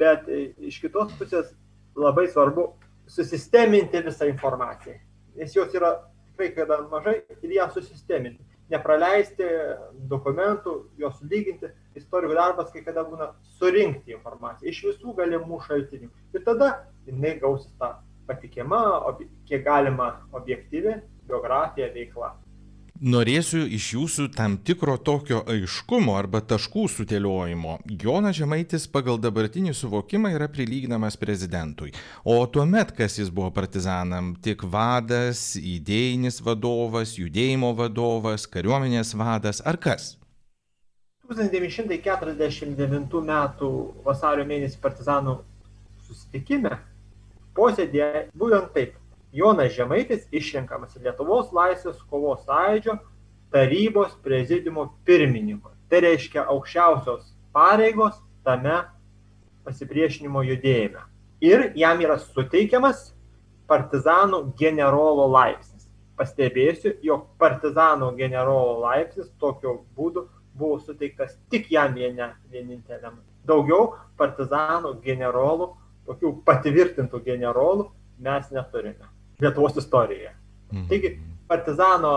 bet 0.00 0.24
iš 0.32 0.80
kitos 0.80 1.12
pusės 1.20 1.52
labai 1.92 2.30
svarbu 2.32 2.70
susisteminti 3.12 4.00
visą 4.08 4.32
informaciją, 4.32 4.96
nes 5.36 5.52
jos 5.52 5.76
yra 5.76 5.98
tikrai 6.36 6.54
kada 6.54 6.88
mažai 6.90 7.22
ir 7.42 7.50
ją 7.50 7.70
susisteminti. 7.72 8.44
Nepraleisti 8.70 9.46
dokumentų, 10.10 10.90
juos 10.98 11.20
lyginti. 11.22 11.70
Istorikų 11.96 12.34
darbas 12.34 12.72
kai 12.72 12.82
kada 12.84 13.04
būna 13.04 13.32
surinkti 13.58 14.12
informaciją 14.12 14.70
iš 14.70 14.82
visų 14.84 15.14
galimų 15.16 15.60
šaltinių. 15.66 16.10
Ir 16.34 16.44
tada 16.44 16.86
jinai 17.06 17.38
gausis 17.40 17.72
tą 17.78 17.94
patikima, 18.26 18.82
kiek 19.46 19.64
galima 19.64 20.16
objektyvi 20.32 21.00
biografija 21.28 21.92
veikla 21.94 22.34
norėsiu 23.00 23.64
iš 23.76 23.88
jūsų 23.94 24.26
tam 24.36 24.56
tikro 24.64 24.96
tokio 24.96 25.42
aiškumo 25.50 26.14
arba 26.16 26.40
taškų 26.40 26.86
sudėliojimo. 26.92 27.78
Jonas 28.02 28.36
Žemaitis 28.38 28.86
pagal 28.92 29.18
dabartinį 29.20 29.74
suvokimą 29.76 30.32
yra 30.36 30.48
prilyginamas 30.48 31.16
prezidentui. 31.20 31.92
O 32.24 32.38
tuomet, 32.46 32.92
kas 32.96 33.18
jis 33.20 33.30
buvo 33.30 33.50
partizanam, 33.54 34.34
tik 34.42 34.64
vadas, 34.64 35.56
idėjinis 35.60 36.40
vadovas, 36.44 37.16
judėjimo 37.18 37.74
vadovas, 37.76 38.46
kariuomenės 38.48 39.14
vadas 39.18 39.62
ar 39.64 39.76
kas? 39.76 40.16
1949 41.26 43.22
m. 43.22 43.32
vasario 44.06 44.44
mėnesį 44.46 44.78
partizanų 44.82 45.40
susitikime 46.06 46.78
posėdėje 47.56 48.28
būtent 48.36 48.70
taip. 48.76 48.94
Jonas 49.36 49.74
Žemaitis 49.76 50.22
išrenkamas 50.32 50.94
Lietuvos 50.96 51.50
laisvės 51.52 51.98
kovos 52.08 52.46
sąjūdžio 52.48 52.94
tarybos 53.52 54.14
prezidiumo 54.24 54.86
pirmininko. 55.04 55.74
Tai 55.90 55.98
reiškia 56.06 56.46
aukščiausios 56.54 57.34
pareigos 57.52 58.16
tame 58.46 58.78
pasipriešinimo 59.66 60.40
judėjime. 60.46 61.02
Ir 61.44 61.66
jam 61.76 62.00
yra 62.00 62.16
suteikiamas 62.22 63.10
partizanų 63.68 64.40
generolo 64.56 65.26
laipsnis. 65.34 65.84
Pastebėsiu, 66.16 66.94
jog 67.04 67.26
partizanų 67.36 68.14
generolo 68.16 68.78
laipsnis 68.86 69.28
tokiu 69.42 69.82
būdu 69.98 70.22
buvo 70.56 70.78
suteiktas 70.80 71.34
tik 71.52 71.68
jam 71.74 71.92
viena, 71.98 72.30
vieninteliam. 72.48 73.20
Daugiau 73.44 73.98
partizanų 74.16 74.94
generolų, 75.04 75.68
tokių 76.08 76.32
patvirtintų 76.48 77.20
generolų 77.28 77.90
mes 78.24 78.48
neturime 78.56 79.12
Lietuvos 79.40 79.76
istorijoje. 79.76 80.34
Mhm. 80.72 80.88
Taigi 80.88 81.18
partizano 81.48 82.12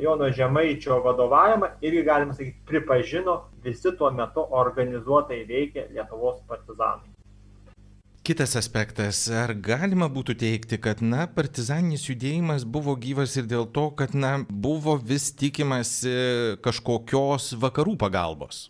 Jono 0.00 0.30
Žemaičio 0.30 1.00
vadovavimą 1.02 1.66
irgi 1.80 2.02
galima 2.02 2.34
sakyti 2.34 2.60
pripažino 2.66 3.42
visi 3.64 3.96
tuo 3.98 4.10
metu 4.10 4.46
organizuotai 4.50 5.44
veikę 5.48 5.88
Lietuvos 5.90 6.40
partizanai. 6.48 7.16
Kitas 8.26 8.56
aspektas, 8.58 9.20
ar 9.30 9.52
galima 9.54 10.08
būtų 10.10 10.34
teikti, 10.34 10.80
kad, 10.82 10.98
na, 10.98 11.28
partizaninis 11.30 12.08
judėjimas 12.08 12.64
buvo 12.66 12.96
gyvas 12.98 13.36
ir 13.38 13.46
dėl 13.46 13.68
to, 13.70 13.84
kad, 13.94 14.16
na, 14.18 14.40
buvo 14.50 14.96
vis 14.98 15.28
tikimasi 15.30 16.56
kažkokios 16.64 17.52
vakarų 17.62 17.94
pagalbos? 18.00 18.64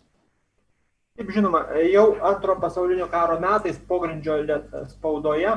Taip 1.17 1.31
žinoma, 1.33 1.63
jau 1.89 2.05
antro 2.29 2.53
pasaulinio 2.61 3.07
karo 3.09 3.39
metais 3.41 3.81
pogrindžio 3.89 4.37
spaudoje, 4.91 5.55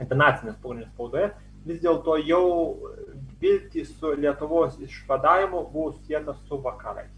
internacinės 0.00 0.58
pogrindžio 0.62 0.90
spaudoje, 0.92 1.30
vis 1.68 1.80
dėlto 1.82 2.16
jau 2.24 2.44
viltys 3.40 3.94
su 3.98 4.14
Lietuvos 4.18 4.78
išvadavimu 4.82 5.64
buvo 5.72 5.94
sietas 6.06 6.38
su 6.48 6.58
vakarais. 6.62 7.14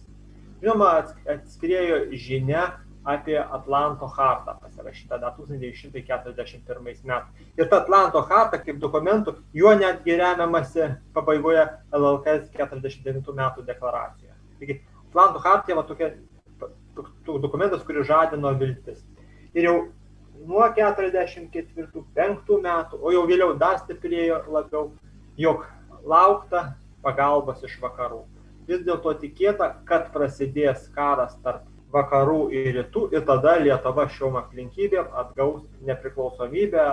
Žinoma, 0.60 0.92
atskriejo 1.32 2.02
žinia 2.12 2.70
apie 3.04 3.38
Atlanto 3.40 4.08
chartą 4.12 4.58
pasirašytą 4.60 5.16
1941 5.36 6.82
metais. 6.84 7.46
Ir 7.56 7.68
ta 7.68 7.80
Atlanto 7.80 8.20
charta 8.28 8.58
kaip 8.60 8.76
dokumentų, 8.82 9.38
juo 9.56 9.72
netgi 9.74 10.18
remiamasi 10.20 10.90
pabaigoje 11.14 11.64
LLKS 11.96 12.50
49 12.52 13.32
metų 13.40 13.64
deklaracijoje. 13.64 14.34
Taigi, 14.58 14.80
Atlanto 15.08 15.40
chartija 15.40 15.78
va 15.78 15.86
tokia 15.88 16.12
dokumentas, 17.24 17.82
kuris 17.86 18.06
žadino 18.06 18.52
viltis. 18.60 19.00
Ir 19.54 19.64
jau 19.64 19.76
nuo 20.46 20.66
44-5 20.76 22.60
metų, 22.64 23.00
o 23.00 23.12
jau 23.12 23.24
vėliau 23.28 23.54
dar 23.58 23.78
stiprėjo 23.82 24.42
labiau, 24.48 24.90
jog 25.40 25.66
laukta 26.04 26.74
pagalbos 27.04 27.64
iš 27.66 27.76
vakarų. 27.82 28.22
Vis 28.68 28.84
dėlto 28.86 29.14
tikėta, 29.20 29.72
kad 29.88 30.10
prasidės 30.14 30.86
karas 30.94 31.34
tarp 31.44 31.66
vakarų 31.90 32.50
ir 32.54 32.70
rytų 32.76 33.08
ir 33.14 33.24
tada 33.26 33.56
Lietuva 33.58 34.06
šiom 34.14 34.38
aplinkybėm 34.38 35.10
atgaus 35.22 35.64
nepriklausomybę, 35.86 36.84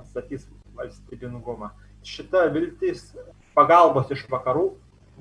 atstatys 0.00 0.46
valstybingumą. 0.76 1.70
Šita 2.04 2.44
viltis 2.52 3.14
pagalbos 3.56 4.10
iš 4.12 4.26
vakarų 4.28 4.66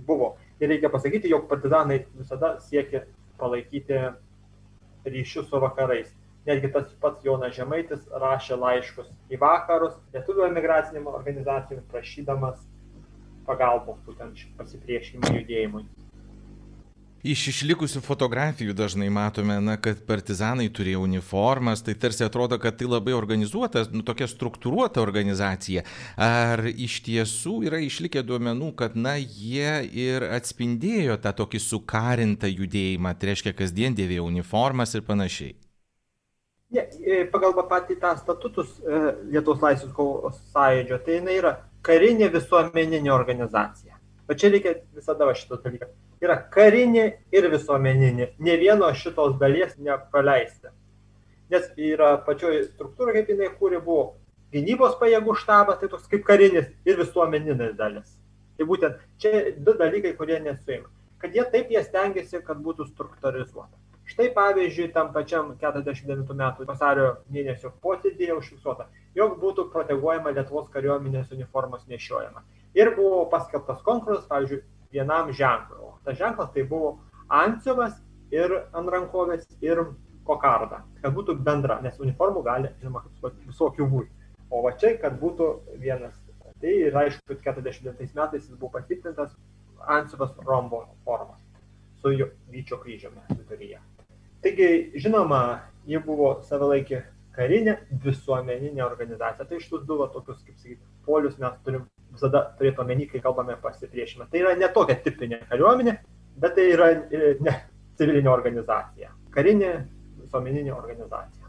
buvo. 0.07 0.33
Ir 0.59 0.73
reikia 0.73 0.91
pasakyti, 0.91 1.31
jog 1.31 1.47
partizanai 1.47 2.03
visada 2.17 2.57
siekė 2.65 3.05
palaikyti 3.39 4.01
ryšius 5.07 5.47
su 5.49 5.61
vakarais. 5.61 6.11
Netgi 6.47 6.71
tas 6.75 6.89
pats 6.99 7.23
Jonas 7.23 7.55
Žemaitis 7.55 8.03
rašė 8.19 8.57
laiškus 8.59 9.07
į 9.31 9.39
vakarus 9.39 9.95
lietuvių 10.15 10.49
emigracinėm 10.49 11.07
organizacijom 11.07 11.85
prašydamas 11.91 12.59
pagalbos 13.47 14.01
būtent 14.07 14.41
pasipriešinimo 14.57 15.31
judėjimui. 15.37 15.85
Iš 17.23 17.45
išlikusių 17.53 18.01
fotografijų 18.03 18.73
dažnai 18.75 19.05
matome, 19.07 19.55
na, 19.63 19.77
kad 19.79 20.01
partizanai 20.03 20.65
turėjo 20.67 21.05
uniformas, 21.05 21.79
tai 21.79 21.95
tarsi 21.95 22.25
atrodo, 22.25 22.57
kad 22.59 22.75
tai 22.75 22.89
labai 22.91 23.15
organizuota, 23.15 23.85
nu, 23.95 24.03
tokia 24.03 24.27
struktūruota 24.27 24.99
organizacija. 24.99 25.85
Ar 26.19 26.65
iš 26.67 26.99
tiesų 27.07 27.61
yra 27.69 27.79
išlikę 27.79 28.25
duomenų, 28.27 28.73
kad, 28.75 28.99
na, 28.99 29.15
jie 29.15 29.85
ir 29.95 30.27
atspindėjo 30.35 31.15
tą 31.23 31.31
tokį 31.39 31.63
sukarintą 31.63 32.51
judėjimą, 32.51 33.15
tai 33.15 33.31
reiškia, 33.31 33.55
kasdien 33.55 33.95
dėvėjo 33.95 34.27
uniformas 34.27 34.99
ir 34.99 35.07
panašiai? 35.07 35.55
Ne, 36.73 36.87
pagal 37.33 37.53
patį 37.69 37.99
tą 38.01 38.15
statutus 38.17 38.79
e, 38.81 39.01
Lietuvos 39.29 39.61
laisvės 39.61 39.91
kovos 39.93 40.39
sąjūdžio, 40.55 40.97
tai 41.05 41.19
jinai 41.19 41.35
yra 41.37 41.51
karinė 41.85 42.31
visuomeninė 42.33 43.11
organizacija. 43.13 43.99
O 44.29 44.33
čia 44.33 44.49
reikia 44.49 44.79
visada 44.95 45.27
va 45.29 45.35
šitas 45.37 45.61
dalykas 45.61 45.91
yra 46.23 46.37
karinė 46.53 47.05
ir 47.35 47.49
visuomeninė. 47.51 48.31
Ne 48.39 48.57
vieno 48.61 48.89
šitos 48.95 49.37
dalies 49.41 49.75
nepraleisti. 49.77 50.71
Nes 51.51 51.69
yra 51.77 52.15
pačioje 52.25 52.63
struktūra, 52.69 53.13
kaip 53.17 53.31
jinai 53.33 53.51
kūrė, 53.59 53.81
buvo 53.83 54.13
gynybos 54.53 54.95
pajėgų 55.01 55.35
štabas, 55.41 55.81
tai 55.81 55.91
toks 55.91 56.09
kaip 56.09 56.23
karinis 56.27 56.69
ir 56.87 56.99
visuomeninis 57.01 57.75
dalis. 57.77 58.15
Tai 58.57 58.67
būtent 58.69 58.99
čia 59.21 59.51
du 59.57 59.75
dalykai, 59.77 60.13
kurie 60.17 60.39
nesuima. 60.41 60.89
Kad 61.21 61.35
jie 61.35 61.45
taip 61.51 61.71
jie 61.71 61.81
stengiasi, 61.83 62.41
kad 62.45 62.59
būtų 62.63 62.87
struktūrizuota. 62.91 63.75
Štai 64.09 64.29
pavyzdžiui, 64.35 64.89
tam 64.95 65.13
pačiam 65.15 65.53
49 65.61 66.33
metų 66.35 66.67
vasario 66.67 67.07
mėnesio 67.31 67.71
posėdėje 67.83 68.35
užfiksuota, 68.35 68.89
jog 69.15 69.37
būtų 69.39 69.69
proteguojama 69.71 70.33
Lietuvos 70.35 70.67
kariuomenės 70.73 71.31
uniformos 71.31 71.87
nešiojama. 71.87 72.43
Ir 72.75 72.91
buvo 72.97 73.23
paskelbtas 73.31 73.79
konkursas, 73.85 74.27
pavyzdžiui, 74.27 74.63
vienam 74.93 75.31
ženklui 75.31 75.83
tas 76.03 76.17
ženklas 76.17 76.51
tai 76.53 76.63
buvo 76.63 76.97
antsiuvas 77.29 77.95
ir 78.31 78.51
ant 78.73 78.89
rankovės 78.89 79.45
ir 79.61 79.81
kokarda, 80.27 80.83
kad 81.01 81.15
būtų 81.15 81.37
bendra, 81.43 81.79
nes 81.83 81.99
uniformų 81.99 82.43
gali, 82.43 82.71
žinoma, 82.81 83.03
visokių 83.47 83.87
būti. 83.91 84.11
O 84.53 84.61
va 84.63 84.73
čia, 84.79 84.95
kad 85.01 85.17
būtų 85.19 85.49
vienas. 85.81 86.15
Tai 86.61 86.71
ir 86.71 86.95
aišku, 86.95 87.35
kad 87.43 87.57
49 87.59 88.13
metais 88.15 88.45
jis 88.45 88.55
buvo 88.55 88.71
patvirtintas 88.77 89.33
antsiuvas 89.95 90.31
rombo 90.47 90.85
formos 91.03 91.39
su 91.99 92.13
vyčio 92.51 92.77
kryžiumi 92.79 93.19
viduryje. 93.33 93.81
Taigi, 94.43 94.69
žinoma, 94.99 95.41
ji 95.87 95.99
buvo 96.03 96.33
savalaikė 96.47 97.01
karinė 97.33 97.77
visuomeninė 98.03 98.83
organizacija. 98.85 99.47
Tai 99.47 99.59
iš 99.59 99.69
tų 99.71 99.81
du 99.87 99.97
va, 100.01 100.09
tokius, 100.13 100.41
kaip 100.45 100.57
sakyti, 100.59 100.81
polius 101.07 101.39
mes 101.41 101.55
turim 101.65 101.85
visada 102.13 102.43
turėti 102.59 102.83
omeny, 102.83 103.07
kai 103.09 103.21
kalbame 103.23 103.55
pasipriešinimą. 103.63 104.27
Tai 104.31 104.41
yra 104.43 104.55
ne 104.59 104.69
tokia 104.75 104.99
tipinė 105.05 105.41
kariuomenė, 105.49 105.95
bet 106.43 106.57
tai 106.57 106.67
yra 106.75 106.91
e, 106.93 107.33
ne 107.41 107.55
civilinė 107.99 108.29
organizacija. 108.33 109.13
Karinė 109.33 109.71
visuomeninė 110.21 110.75
organizacija. 110.75 111.42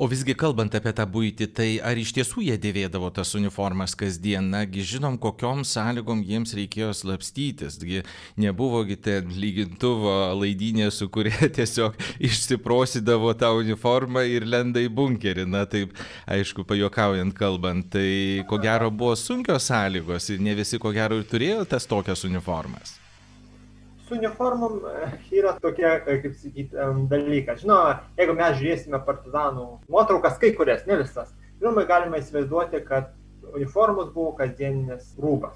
O 0.00 0.06
visgi 0.08 0.32
kalbant 0.32 0.72
apie 0.72 0.94
tą 0.96 1.04
būtį, 1.12 1.46
tai 1.52 1.66
ar 1.84 1.98
iš 2.00 2.14
tiesų 2.16 2.40
jie 2.46 2.54
dėvėdavo 2.56 3.10
tas 3.12 3.34
uniformas 3.36 3.92
kasdien? 4.00 4.46
Nagi 4.48 4.80
žinom, 4.80 5.18
kokiom 5.20 5.60
sąlygom 5.68 6.22
jiems 6.24 6.54
reikėjo 6.56 6.94
slapstytis. 6.96 7.76
Gi 7.84 8.00
nebuvogi 8.40 8.96
ten 8.96 9.28
lygintuvo 9.42 10.14
laidinė, 10.40 10.86
su 10.88 11.10
kuria 11.12 11.50
tiesiog 11.58 12.00
išsiprosidavo 12.16 13.34
tą 13.42 13.52
uniformą 13.58 14.24
ir 14.24 14.48
lenda 14.48 14.80
į 14.80 14.88
bunkerį. 14.88 15.44
Na 15.52 15.66
taip, 15.68 15.92
aišku, 16.24 16.64
pajokaujant 16.64 17.36
kalbant, 17.36 17.92
tai 17.92 18.40
ko 18.48 18.56
gero 18.64 18.88
buvo 18.88 19.12
sunkios 19.20 19.68
sąlygos 19.68 20.32
ir 20.32 20.40
ne 20.40 20.56
visi 20.64 20.80
ko 20.80 20.96
gero 20.96 21.20
ir 21.20 21.28
turėjo 21.28 21.68
tas 21.76 21.84
tokias 21.84 22.24
uniformas 22.24 22.99
su 24.10 24.18
uniformom 24.18 24.80
e, 24.86 25.36
yra 25.38 25.52
tokia, 25.62 25.94
e, 26.06 26.18
kaip 26.22 26.34
sakyti, 26.34 26.76
dalykas. 27.10 27.62
Žinoma, 27.62 28.00
jeigu 28.18 28.34
mes 28.34 28.56
žiūrėsime 28.58 28.98
partizanų 29.06 29.66
nuotraukas, 29.86 30.38
kai 30.42 30.50
kurias, 30.58 30.82
ne 30.90 30.98
visas, 30.98 31.30
žinoma, 31.60 31.86
galime 31.86 32.18
įsivaizduoti, 32.18 32.82
kad 32.88 33.12
uniformos 33.54 34.10
buvo 34.14 34.32
kasdieninis 34.40 35.14
rūbas. 35.22 35.54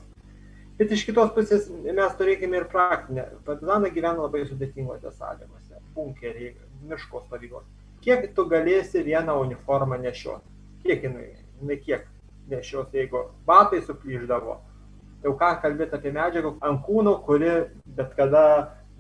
Bet 0.78 0.90
iš 0.94 1.04
kitos 1.06 1.30
pusės 1.34 1.66
mes 1.70 2.14
turėkime 2.18 2.58
ir 2.58 2.68
praktinę. 2.70 3.28
Partizanai 3.46 3.92
gyvena 3.94 4.24
labai 4.24 4.42
sudėtingose 4.46 5.12
sąlygose. 5.14 5.78
Bunkeriai, 5.94 6.54
miško 6.90 7.22
stovyklos. 7.26 7.66
Kiek 8.02 8.26
tu 8.34 8.46
galėsi 8.50 9.04
vieną 9.06 9.36
uniformą 9.44 10.00
nešioti? 10.02 10.50
Kiek 10.82 11.06
jinai, 11.06 11.28
jinai 11.60 11.78
kiek 11.82 12.08
nešios, 12.50 12.90
jeigu 12.94 13.28
batai 13.46 13.80
suplyždavo, 13.86 14.58
jau 15.24 15.34
ką 15.40 15.50
kalbėti 15.62 15.98
apie 15.98 16.12
medžiagą 16.14 16.54
ant 16.68 16.80
kūno, 16.84 17.18
kuri 17.26 17.52
bet 17.96 18.14
kada 18.18 18.44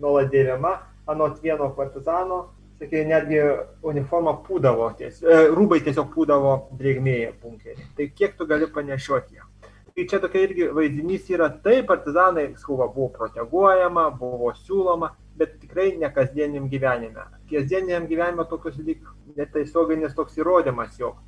nuolat 0.00 0.30
dėvima, 0.32 0.74
anot 1.10 1.40
vieno 1.44 1.70
partizano, 1.76 2.40
sakė, 2.80 3.04
netgi 3.08 3.40
uniforma 3.86 4.36
pūdavo, 4.46 4.88
ties, 4.98 5.20
e, 5.22 5.48
rūbai 5.54 5.80
tiesiog 5.84 6.10
pūdavo 6.14 6.54
drėgmėje 6.78 7.34
bunkerį. 7.42 7.90
Tai 7.98 8.08
kiek 8.18 8.38
tu 8.38 8.48
gali 8.50 8.70
panešioti 8.72 9.38
ją? 9.38 9.50
Tai 9.94 10.06
čia 10.10 10.18
tokia 10.18 10.40
irgi 10.42 10.70
vaizdinys 10.74 11.28
yra, 11.30 11.52
tai 11.62 11.76
partizanai, 11.86 12.48
skuba, 12.58 12.88
buvo 12.90 13.12
proteguojama, 13.14 14.08
buvo 14.18 14.50
siūloma, 14.58 15.12
bet 15.38 15.60
tikrai 15.60 15.92
ne 16.00 16.10
kasdieniam 16.10 16.66
gyvenime. 16.72 17.28
Kasdieniam 17.50 18.08
gyvenime 18.10 18.46
tokius 18.50 18.80
lyg 18.82 19.04
netiesioginis 19.36 20.16
toks 20.16 20.40
įrodymas, 20.40 20.98
jog 20.98 21.20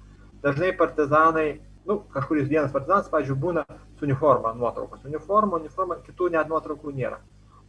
dažnai 0.43 0.73
partizanai, 0.79 1.61
nu, 1.87 2.01
kažkuris 2.12 2.49
vienas 2.51 2.72
partizanas, 2.75 3.11
pavyzdžiui, 3.11 3.38
būna 3.40 3.64
su 3.99 4.07
uniforma 4.07 4.53
nuotraukos. 4.59 5.05
Uniforma, 5.07 5.61
uniforma, 5.61 5.99
kitų 6.07 6.31
net 6.35 6.51
nuotraukų 6.51 6.94
nėra. 6.96 7.20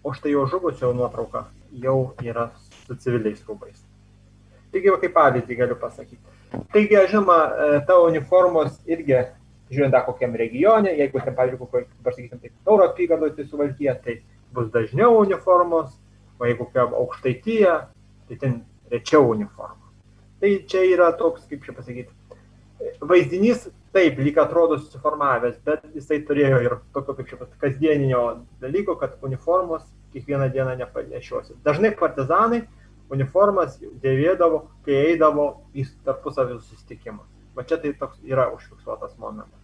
O 0.04 0.14
štai 0.14 0.34
jo 0.34 0.46
žuvusio 0.50 0.94
nuotrauka 0.96 1.46
jau 1.84 2.14
yra 2.24 2.50
su 2.88 2.96
civiliais 2.96 3.44
rūbais. 3.46 3.84
Taigi, 4.74 4.94
kaip 5.04 5.14
pavyzdį 5.16 5.58
galiu 5.60 5.78
pasakyti. 5.80 6.22
Taigi, 6.74 6.98
žinoma, 7.12 7.38
e, 7.48 7.80
tavo 7.88 8.08
uniformos 8.10 8.80
irgi, 8.90 9.22
žiūrint, 9.74 9.98
kokiam 10.08 10.36
regione, 10.40 10.94
jeigu 10.98 11.22
ten, 11.24 11.36
pavyzdžiui, 11.38 11.62
kokioj, 11.64 11.88
pasakysim, 12.06 12.42
taip, 12.42 12.54
tauro 12.66 12.88
apygardoje, 12.88 13.36
tai 13.38 13.48
suvalkyje, 13.48 13.96
tai 14.04 14.20
bus 14.56 14.70
dažniau 14.74 15.20
uniformos, 15.22 15.92
o 16.40 16.48
jeigu 16.48 16.66
kokia 16.66 16.88
aukštaityje, 17.02 17.74
tai 18.30 18.38
ten 18.42 18.62
rečiau 18.92 19.30
uniforma. 19.34 19.92
Tai 20.42 20.54
čia 20.70 20.86
yra 20.86 21.12
toks, 21.18 21.48
kaip 21.50 21.66
čia 21.66 21.76
pasakyti, 21.76 22.14
vaizdinys 23.02 23.68
taip, 23.98 24.20
lyg 24.22 24.38
atrodo 24.38 24.78
susiformavęs, 24.78 25.58
bet 25.66 25.86
jisai 25.98 26.20
turėjo 26.28 26.60
ir 26.66 26.76
tokio 26.94 27.16
kaip 27.18 27.30
čia 27.32 27.48
kasdieninio 27.62 28.24
dalyko, 28.62 28.98
kad 29.02 29.16
uniformos 29.26 29.88
kiekvieną 30.14 30.50
dieną 30.54 30.76
nepanešiosi. 30.82 31.58
Dažnai 31.66 31.94
partizanai 31.98 32.62
uniformas 33.14 33.80
dėvėdavo, 34.04 34.66
kai 34.86 35.00
eidavo 35.14 35.48
į 35.74 35.88
tarpusavį 36.06 36.60
susitikimus. 36.60 37.26
Va 37.58 37.66
čia 37.66 37.80
tai 37.82 37.94
toks 37.98 38.20
yra 38.28 38.50
užfiksuotas 38.54 39.16
momentas. 39.18 39.64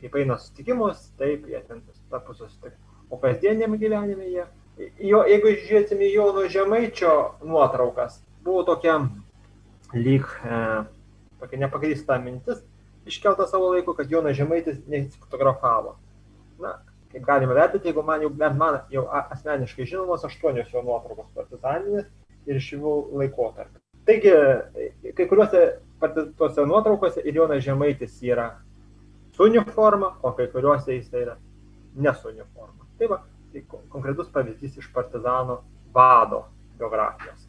Kaip 0.00 0.14
eina 0.20 0.36
susitikimus, 0.38 1.08
taip, 1.18 1.48
jie 1.50 1.62
ten 1.66 1.82
tarpusavį 2.12 2.52
susitikimą. 2.52 2.94
O 3.10 3.18
kasdieniam 3.22 3.74
gyvenime 3.78 4.28
jie, 4.30 4.46
jo, 5.10 5.24
jeigu 5.26 5.54
žiūrėsime 5.56 6.10
Jono 6.12 6.46
Žemaičio 6.50 7.16
nuotraukas, 7.46 8.20
buvo 8.46 8.62
tokia 8.66 9.00
lyg 9.94 10.26
e, 10.42 10.62
tokia 11.40 11.60
nepagrįsta 11.62 12.18
mintis 12.22 12.64
iškelta 13.06 13.46
savo 13.46 13.70
laiku, 13.72 13.94
kad 13.94 14.10
Jonas 14.10 14.36
Žemaitis 14.36 14.78
nesifotografavo. 14.86 15.96
Na, 16.58 16.76
kaip 17.12 17.24
galima 17.24 17.54
vertinti, 17.56 17.88
jeigu 17.88 18.02
man 18.02 18.22
jau, 18.22 18.30
bent 18.30 18.58
man 18.58 18.78
jau 18.90 19.06
asmeniškai 19.08 19.86
žinomos 19.86 20.24
aštuonios 20.26 20.72
jo 20.72 20.82
nuotraukos 20.84 21.28
partizaninės 21.36 22.06
ir 22.46 22.60
iš 22.60 22.72
jų 22.74 22.94
laikotarpio. 23.20 23.80
Taigi, 24.06 24.32
kai 25.18 25.26
kuriuose 25.26 25.62
tuose 26.38 26.66
nuotraukose 26.66 27.24
ir 27.24 27.40
Jonas 27.40 27.64
Žemaitis 27.64 28.20
yra 28.22 28.50
su 29.36 29.48
uniforma, 29.48 30.12
o 30.22 30.32
kai 30.36 30.46
kuriuose 30.52 30.94
jis 30.94 31.10
yra 31.12 31.36
ne 31.96 32.14
su 32.14 32.28
uniforma. 32.28 32.86
Tai 32.98 33.10
va, 33.10 33.22
tai 33.52 33.64
konkretus 33.70 34.30
pavyzdys 34.32 34.78
iš 34.78 34.92
partizano 34.94 35.62
vado 35.94 36.44
biografijos. 36.78 37.45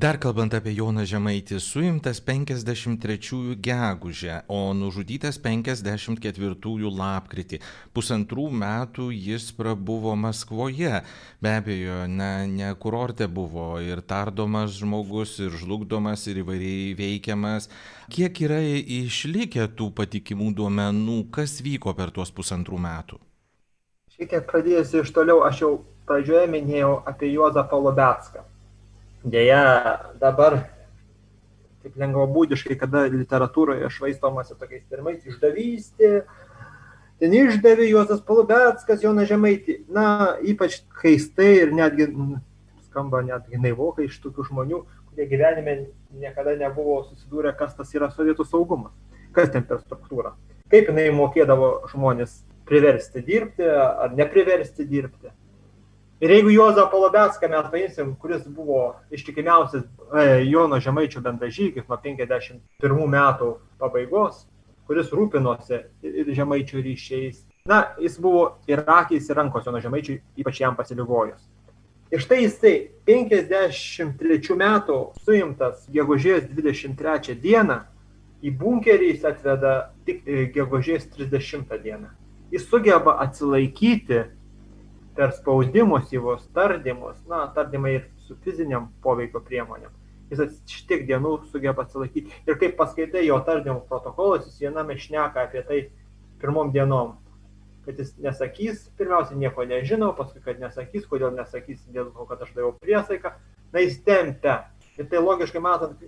Dar 0.00 0.16
kalbant 0.16 0.54
apie 0.56 0.72
Joną 0.72 1.02
Žemaitį, 1.04 1.58
suimtas 1.60 2.22
53 2.24 3.56
gegužę, 3.60 4.36
o 4.48 4.72
nužudytas 4.72 5.36
54 5.44 6.92
lapkritį. 6.96 7.58
Pusantrų 7.92 8.46
metų 8.62 9.10
jis 9.12 9.50
prabuvo 9.52 10.14
Maskvoje. 10.16 11.02
Be 11.44 11.52
abejo, 11.52 12.06
ne, 12.08 12.46
ne 12.48 12.70
kurorte 12.80 13.28
buvo 13.28 13.74
ir 13.84 14.00
tardomas 14.00 14.78
žmogus, 14.78 15.34
ir 15.44 15.52
žlugdomas, 15.60 16.24
ir 16.32 16.40
įvairiai 16.46 16.94
veikiamas. 16.96 17.68
Kiek 18.08 18.40
yra 18.46 18.62
išlikę 18.64 19.66
tų 19.76 19.90
patikimų 19.98 20.54
duomenų, 20.62 21.26
kas 21.28 21.58
vyko 21.60 21.92
per 21.98 22.08
tuos 22.08 22.32
pusantrų 22.32 22.80
metų? 22.86 23.20
Šiek 24.16 24.32
tiek 24.32 24.48
pradėjusi 24.48 25.02
iš 25.02 25.12
toliau, 25.12 25.44
aš 25.44 25.60
jau 25.66 25.74
pradžioje 26.08 26.48
minėjau 26.56 27.02
apie 27.04 27.34
Juozą 27.34 27.68
Palobetską 27.68 28.46
Deja, 29.20 30.12
dabar 30.16 30.62
taip 31.80 31.96
lengvabūdiškai, 32.00 32.76
kada 32.80 33.02
literatūroje 33.12 33.88
švaistomasi 33.92 34.56
tokiais 34.56 34.86
termais, 34.88 35.20
išdavystė, 35.28 36.22
ten 37.20 37.34
išdavė 37.36 37.88
Juozas 37.90 38.22
Palubetskas, 38.24 39.04
Jonas 39.04 39.28
Žemaitį. 39.28 39.82
Na, 39.92 40.36
ypač 40.40 40.78
keistai 41.02 41.50
ir 41.66 41.74
netgi 41.76 42.08
skamba 42.88 43.20
netgi 43.26 43.60
naivokai 43.60 44.08
iš 44.08 44.16
tokių 44.24 44.46
žmonių, 44.48 44.80
kurie 45.10 45.26
gyvenime 45.28 45.76
niekada 46.16 46.56
nebuvo 46.58 47.02
susidūrę, 47.10 47.52
kas 47.56 47.76
tas 47.76 47.92
yra 47.94 48.08
sovietų 48.12 48.48
saugumas, 48.48 48.94
kas 49.36 49.52
ten 49.52 49.68
per 49.68 49.82
struktūra, 49.84 50.32
kaip 50.72 50.88
jinai 50.90 51.10
mokėdavo 51.14 51.70
žmonės 51.92 52.40
priversti 52.68 53.22
dirbti 53.26 53.68
ar 53.68 54.16
nepriversti 54.16 54.88
dirbti. 54.88 55.32
Ir 56.20 56.30
jeigu 56.30 56.50
Juozą 56.52 56.86
Palobetską 56.92 57.48
mes 57.48 57.68
paimsim, 57.72 58.16
kuris 58.20 58.48
buvo 58.48 58.94
ištikimiausias 59.10 59.84
e, 59.84 60.44
Jono 60.44 60.76
Žemaičio 60.80 61.22
bendražygis 61.24 61.86
nuo 61.88 61.96
51 61.96 63.06
metų 63.14 63.54
pabaigos, 63.80 64.42
kuris 64.84 65.08
rūpinosi 65.16 65.78
ir 66.04 66.28
Žemaičio 66.36 66.82
ryšiais, 66.84 67.38
na, 67.64 67.94
jis 67.96 68.18
buvo 68.20 68.58
ir 68.68 68.82
akys, 68.84 69.30
ir 69.30 69.40
rankos 69.40 69.64
Jono 69.64 69.80
Žemaičiui, 69.80 70.18
ypač 70.44 70.60
jam 70.60 70.76
pasiligojus. 70.76 71.40
Ir 72.12 72.20
štai 72.20 72.42
jisai 72.42 72.74
53 73.08 74.58
metų 74.60 74.98
suimtas 75.24 75.86
gegužės 75.88 76.50
23 76.52 77.38
dieną, 77.40 77.78
į 78.44 78.52
bunkerį 78.60 79.08
jis 79.14 79.24
atveda 79.24 79.72
tik 80.04 80.28
e, 80.28 80.44
gegužės 80.52 81.08
30 81.16 81.72
dieną. 81.80 82.12
Jis 82.52 82.68
sugeba 82.68 83.16
atsilaikyti 83.24 84.26
per 85.16 85.32
spaudimus, 85.36 86.10
įvos 86.14 86.44
tardymus, 86.54 87.18
na, 87.30 87.44
tardymai 87.54 87.94
ir 87.98 88.04
su 88.26 88.36
fiziniam 88.44 88.90
poveikio 89.04 89.42
priemonėm. 89.46 89.92
Jis 90.30 90.60
šitiek 90.70 91.02
dienų 91.08 91.32
sugeba 91.50 91.82
atsilaikyti. 91.82 92.30
Ir 92.46 92.58
kaip 92.60 92.76
paskaitai 92.78 93.24
jo 93.26 93.40
tardymų 93.46 93.82
protokolus, 93.88 94.46
jis 94.46 94.60
viename 94.62 94.94
šneka 94.98 95.48
apie 95.48 95.64
tai 95.66 95.80
pirmom 96.40 96.70
dienom, 96.72 97.16
kad 97.84 97.98
jis 97.98 98.12
nesakys, 98.22 98.84
pirmiausia, 98.98 99.38
nieko 99.40 99.66
nežinau, 99.66 100.12
paskui, 100.16 100.42
kad 100.44 100.60
nesakys, 100.62 101.08
kodėl 101.10 101.34
nesakys, 101.34 101.82
dėl 101.90 102.12
to, 102.14 102.28
kad 102.28 102.46
aš 102.46 102.54
daviau 102.54 102.76
priesaiką, 102.78 103.34
na, 103.74 103.82
jis 103.82 103.98
tempia. 104.06 104.60
Ir 105.00 105.08
tai 105.10 105.22
logiškai 105.22 105.62
matant, 105.64 106.00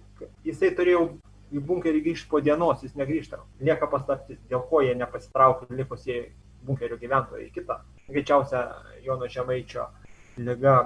jisai 0.46 0.70
turėjo 0.76 1.06
į 1.52 1.60
bunkerį 1.66 2.02
grįžti 2.06 2.30
po 2.30 2.40
dienos, 2.44 2.84
jis 2.84 2.94
negrįžta. 2.96 3.40
Lieka 3.64 3.88
paslaptis, 3.90 4.40
dėl 4.50 4.62
ko 4.68 4.82
jie 4.84 4.94
nepasitraukė 5.00 5.68
likusieji 5.76 6.30
bunkerio 6.66 6.98
gyventojai 7.01 7.48
į 7.48 7.53
kitą 7.55 7.81
greičiausia 8.12 8.68
Jono 9.03 9.29
Žemaičio 9.29 9.87
lyga 10.38 10.77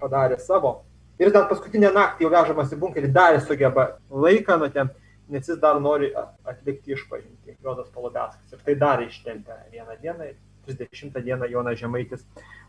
padarė 0.00 0.38
savo. 0.40 0.82
Ir 1.18 1.32
dar 1.32 1.48
paskutinę 1.48 1.90
naktį 1.94 2.26
jau 2.26 2.32
vežamas 2.32 2.72
į 2.72 2.80
bunkerį 2.80 3.12
dar 3.12 3.38
sugeba 3.40 3.86
laiką 4.10 4.58
nutempti, 4.60 5.00
nes 5.32 5.48
jis 5.48 5.58
dar 5.62 5.80
nori 5.80 6.10
atlikti 6.44 6.92
išpažinti, 6.92 7.56
Jonas 7.64 7.88
Palobeskas. 7.94 8.52
Ir 8.52 8.60
tai 8.66 8.76
dar 8.76 9.02
ištempia 9.02 9.56
vieną 9.72 9.96
dieną, 10.02 10.28
30 10.66 11.16
dieną 11.24 11.48
Jonas 11.48 11.78
Žemaitis 11.80 12.26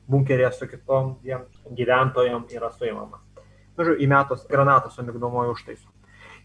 bunkerėje 0.07 0.53
su 0.55 0.69
kitom 0.71 1.17
dviem 1.21 1.43
gyventojom 1.75 2.47
yra 2.55 2.71
suimamas. 2.71 3.21
Žodžiu, 3.77 3.97
įmetos 4.05 4.47
granatos 4.49 4.95
su 4.95 5.03
migdomoju 5.05 5.53
užtaisu. 5.53 5.89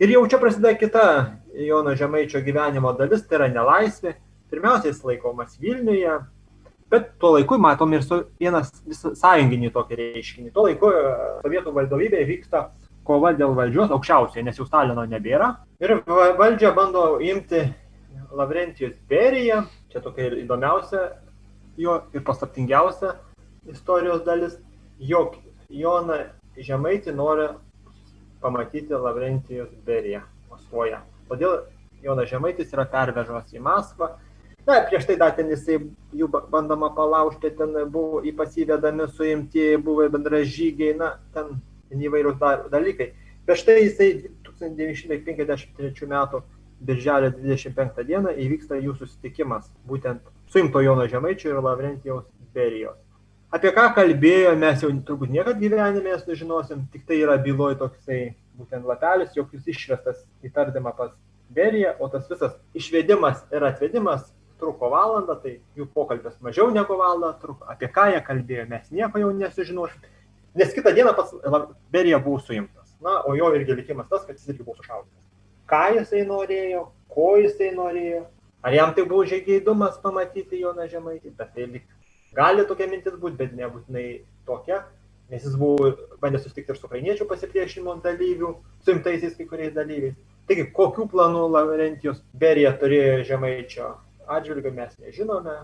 Ir 0.03 0.11
jau 0.11 0.25
čia 0.29 0.41
prasideda 0.43 0.75
kita 0.77 1.05
Jono 1.55 1.95
Žemaičio 1.95 2.43
gyvenimo 2.43 2.93
dalis, 2.99 3.23
tai 3.29 3.39
yra 3.39 3.49
nelaisvė. 3.53 4.17
Pirmiausia, 4.53 4.93
jis 4.93 5.03
laikomas 5.09 5.59
Vilniuje, 5.61 6.21
Bet 6.93 7.07
tuo 7.19 7.31
laiku 7.33 7.57
matom 7.57 7.95
ir 7.97 8.03
vienas 8.37 8.69
sąjunginį 8.93 9.71
tokį 9.73 9.97
reiškinį. 9.97 10.51
Tuo 10.53 10.67
laiku 10.67 10.91
e, 10.93 11.13
sovietų 11.41 11.73
valdovybėje 11.73 12.27
vyksta 12.29 12.61
kova 13.09 13.31
dėl 13.33 13.55
valdžios 13.57 13.95
aukščiausiai, 13.97 14.45
nes 14.45 14.59
jau 14.61 14.67
Stalino 14.67 15.07
nebėra. 15.09 15.55
Ir 15.81 16.03
valdžią 16.05 16.75
bando 16.77 17.07
imti 17.25 17.63
Lavrentijus 18.37 18.99
Berija, 19.09 19.63
čia 19.89 20.03
tokia 20.05 20.27
ir 20.29 20.37
įdomiausia 20.43 21.07
jo 21.81 21.95
ir 22.13 22.25
paslaptingiausia 22.27 23.15
istorijos 23.73 24.21
dalis, 24.27 24.59
jog 25.01 25.39
Jona 25.73 26.19
Žemaitį 26.61 27.15
nori 27.17 27.49
pamatyti 28.45 28.93
Lavrentijus 28.93 29.73
Beriją 29.87 30.27
Maskvoje. 30.53 31.01
Todėl 31.33 31.63
Jonas 32.05 32.29
Žemaitis 32.29 32.77
yra 32.77 32.85
pervežamas 32.93 33.49
į 33.57 33.65
Maskvą 33.65 34.11
Na, 34.67 34.79
prieš 34.87 35.09
tai 35.09 35.17
dar 35.19 35.33
ten 35.35 35.51
jisai 35.51 35.81
jų 36.15 36.29
bandoma 36.31 36.93
palaužti, 36.95 37.51
ten 37.59 37.75
buvo 37.91 38.21
į 38.23 38.35
pasivedami 38.39 39.09
suimti, 39.11 39.73
buvo 39.83 40.07
bendražygiai, 40.13 40.95
na, 41.01 41.17
ten, 41.35 41.57
ten 41.91 42.05
įvairūs 42.07 42.39
dalykai. 42.71 43.09
Prieš 43.47 43.65
tai 43.67 43.81
jisai 43.81 44.11
1953 44.47 46.11
metų 46.13 46.45
birželio 46.83 47.31
25 47.35 48.05
dieną 48.07 48.35
įvyksta 48.39 48.79
jų 48.79 48.95
susitikimas, 49.01 49.67
būtent 49.87 50.23
suimto 50.51 50.83
Jono 50.83 51.09
Žemaičio 51.11 51.51
ir 51.51 51.59
Lavrentijaus 51.63 52.29
Berijos. 52.55 52.99
Apie 53.53 53.73
ką 53.75 53.89
kalbėjo, 53.97 54.55
mes 54.57 54.81
jau 54.81 54.93
turbūt 55.07 55.33
niekad 55.35 55.59
gyvenime 55.61 56.15
nesužinosim, 56.15 56.87
tik 56.93 57.03
tai 57.09 57.19
yra 57.21 57.35
byloje 57.43 57.77
toksai 57.83 58.21
būtent 58.57 58.87
lapelis, 58.89 59.35
jog 59.37 59.51
jis 59.53 59.67
išvestas 59.75 60.23
į 60.47 60.53
tardymą 60.55 60.95
pas 60.97 61.11
Beriją, 61.53 61.93
o 62.01 62.09
tas 62.09 62.31
visas 62.31 62.55
išvedimas 62.73 63.43
ir 63.53 63.67
atvedimas 63.69 64.31
truko 64.63 64.91
valandą, 64.93 65.37
tai 65.43 65.57
jų 65.79 65.89
pokalbis 65.95 66.39
mažiau 66.45 66.71
negu 66.75 66.97
valandą 66.99 67.35
truko, 67.43 67.67
apie 67.73 67.91
ką 67.93 68.09
jie 68.15 68.23
kalbėjo, 68.27 68.67
mes 68.71 68.91
nieko 68.95 69.23
jau 69.23 69.33
nesužinosim. 69.37 70.11
Nes 70.55 70.75
kitą 70.77 70.93
dieną 70.95 71.15
pats 71.17 71.35
Berija 71.91 72.19
buvo 72.23 72.39
suimtas. 72.39 72.93
Na, 73.03 73.19
o 73.27 73.35
jo 73.35 73.49
irgi 73.57 73.75
likimas 73.75 74.09
tas, 74.11 74.27
kad 74.27 74.37
jis 74.37 74.53
irgi 74.53 74.63
buvo 74.63 74.77
sušaudytas. 74.79 75.19
Ką 75.71 75.83
jisai 75.97 76.23
norėjo, 76.29 76.85
ko 77.11 77.33
jisai 77.41 77.73
norėjo, 77.75 78.27
ar 78.63 78.77
jam 78.77 78.93
tai 78.95 79.07
buvo 79.09 79.25
žygeidumas 79.27 79.97
pamatyti 80.03 80.61
Joną 80.61 80.87
Žemaitį, 80.91 81.33
bet 81.39 81.55
tai 81.57 81.67
lik. 81.71 81.89
Gali 82.37 82.67
tokia 82.69 82.87
mintis 82.89 83.17
būti, 83.21 83.39
bet 83.41 83.57
nebūtinai 83.57 84.05
tokia, 84.49 84.85
nes 85.33 85.43
jis 85.45 85.57
buvo 85.59 85.91
bandęs 86.21 86.47
susitikti 86.47 86.73
ir 86.73 86.79
su 86.79 86.87
ukrainiečių 86.89 87.27
pasipriešinimo 87.29 87.97
dalyvių, 88.05 88.53
suimtaisiais 88.87 89.35
kai 89.39 89.49
kuriais 89.51 89.75
dalyviais. 89.77 90.15
Taigi, 90.49 90.69
kokių 90.77 91.09
planų 91.13 91.43
Laurentijos 91.55 92.23
Berija 92.37 92.73
turėjo 92.79 93.23
Žemaičio 93.29 93.91
atžvilgiu 94.27 94.73
mes 94.75 94.95
nežinome. 95.03 95.57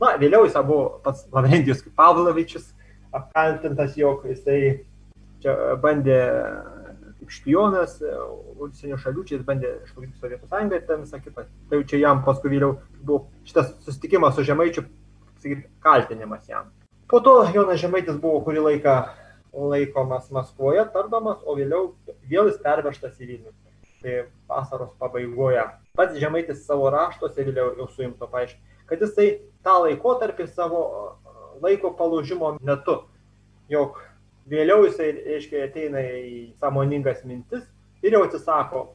Na, 0.00 0.12
vėliau 0.20 0.44
jis 0.44 0.56
buvo 0.66 0.98
pats 1.04 1.24
Laurentijus 1.32 1.84
Pavlovičius 1.96 2.68
apkaltintas, 3.16 3.96
jog 3.96 4.26
jisai 4.28 4.58
čia 5.40 5.54
bandė 5.80 6.20
kaip 7.16 7.32
špionas 7.32 7.96
užsienio 8.60 8.98
šalių, 9.00 9.24
čia 9.26 9.38
jis 9.38 9.46
bandė 9.46 9.72
išlaikyti 9.86 10.20
Sovietų 10.20 10.50
sąjungą 10.50 10.78
ir 10.78 10.86
ten 10.88 11.04
visą 11.04 11.20
kitą. 11.22 11.46
Tai 11.70 11.80
čia 11.88 12.00
jam 12.02 12.22
paskui 12.26 12.52
vėliau 12.52 12.76
buvo 13.00 13.26
šitas 13.48 13.72
susitikimas 13.86 14.36
su 14.36 14.44
Žemaičiu, 14.46 14.84
sakyt, 15.40 15.64
kaltinimas 15.84 16.48
jam. 16.50 16.68
Po 17.08 17.20
to 17.24 17.38
Jonas 17.54 17.80
Žemaitis 17.80 18.18
buvo 18.20 18.42
kurį 18.44 18.66
laiką 18.68 18.96
laikomas 19.56 20.28
Maskvoje, 20.34 20.84
tardomas, 20.92 21.38
o 21.44 21.56
vėliau 21.56 21.94
vėl 22.28 22.50
jis 22.50 22.60
pervežtas 22.62 23.16
į 23.20 23.30
Vilnių. 23.30 23.54
Tai 24.02 24.16
vasaros 24.50 24.92
pabaigoje. 25.00 25.64
Pats 25.96 26.18
Žemaitis 26.20 26.64
savo 26.66 26.90
raštuose 26.92 27.44
vėliau 27.46 27.74
jau 27.78 27.88
suimto 27.92 28.28
paaiškino, 28.30 28.74
kad 28.86 29.02
jisai 29.02 29.28
tą 29.64 29.78
laikotarpį 29.84 30.46
savo 30.50 30.82
laiko 31.62 31.92
palūžimo 31.98 32.56
metu, 32.60 33.00
jog 33.72 33.98
vėliau 34.50 34.84
jisai, 34.86 35.10
reiškia, 35.26 35.64
ateina 35.66 36.02
į 36.04 36.42
sąmoningas 36.60 37.24
mintis 37.26 37.64
ir 38.04 38.14
jau 38.14 38.24
atsisako 38.26 38.86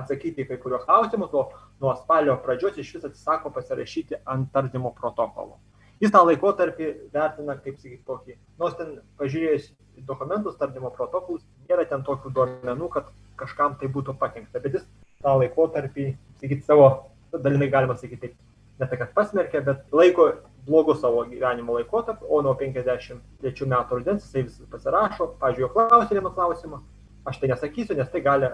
atsakyti 0.00 0.44
į 0.44 0.48
kai 0.48 0.58
kurios 0.62 0.86
klausimus, 0.86 1.34
o 1.34 1.50
nuo 1.82 1.94
spalio 1.98 2.36
pradžios 2.44 2.78
iš 2.80 2.94
vis 2.96 3.04
atsisako 3.08 3.52
pasirašyti 3.54 4.22
ant 4.24 4.50
tardymo 4.54 4.94
protokolo. 4.96 5.58
Jis 6.00 6.12
tą 6.14 6.22
laikotarpį 6.24 6.86
vertina 7.12 7.58
kaip, 7.60 7.76
sakyti, 7.76 8.00
tokį, 8.08 8.36
nors 8.60 8.76
ten 8.78 8.94
pažiūrėjus 9.20 9.68
dokumentus, 10.08 10.56
tardymo 10.56 10.88
protokolus, 10.94 11.44
nėra 11.68 11.84
ten 11.90 12.04
tokių 12.06 12.32
duomenų, 12.36 12.88
kad 12.94 13.10
kažkam 13.40 13.76
tai 13.80 13.90
būtų 13.92 14.16
pakengta, 14.20 14.62
bet 14.64 14.78
jis 14.78 14.86
tą 15.20 15.34
laikotarpį, 15.42 16.06
sakyti, 16.40 16.62
savo, 16.66 16.88
dalinai 17.32 17.70
galima 17.72 17.96
sakyti, 18.00 18.32
ne 18.80 18.88
tai, 18.88 18.98
kad 19.00 19.12
pasmerkė, 19.16 19.62
bet 19.66 19.92
laiko 19.94 20.30
blogu 20.66 20.94
savo 20.98 21.24
gyvenimo 21.28 21.76
laikotarpiu, 21.78 22.28
o 22.28 22.40
nuo 22.44 22.54
53 22.58 23.68
metų 23.72 23.98
rudens 23.98 24.26
jisai 24.26 24.46
vis 24.46 24.60
pasirašo, 24.72 25.34
pažiūrėjau, 25.40 25.72
klausimą 25.74 26.20
vieną 26.20 26.32
klausimą, 26.36 26.80
aš 27.28 27.40
tai 27.40 27.52
nesakysiu, 27.52 27.96
nes 27.98 28.08
tai 28.12 28.24
gali 28.24 28.50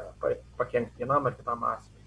pakengti 0.59 1.03
vienam 1.03 1.29
ar 1.29 1.37
kitam 1.39 1.65
asmeniui. 1.71 2.03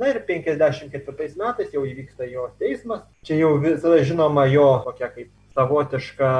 Na 0.00 0.08
ir 0.08 0.22
54 0.24 1.36
metais 1.36 1.74
jau 1.74 1.82
įvyksta 1.84 2.24
jo 2.30 2.46
teismas. 2.60 3.02
Čia 3.28 3.36
jau 3.42 3.50
visada 3.60 3.98
žinoma 4.00 4.46
jo 4.48 4.68
tokia 4.86 5.10
kaip 5.12 5.28
savotiška 5.52 6.30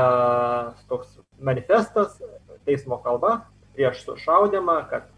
toks 0.88 1.18
manifestas, 1.44 2.16
teismo 2.64 2.96
kalba 3.04 3.42
prieš 3.74 4.04
sušaudimą, 4.06 4.78
kad 4.88 5.10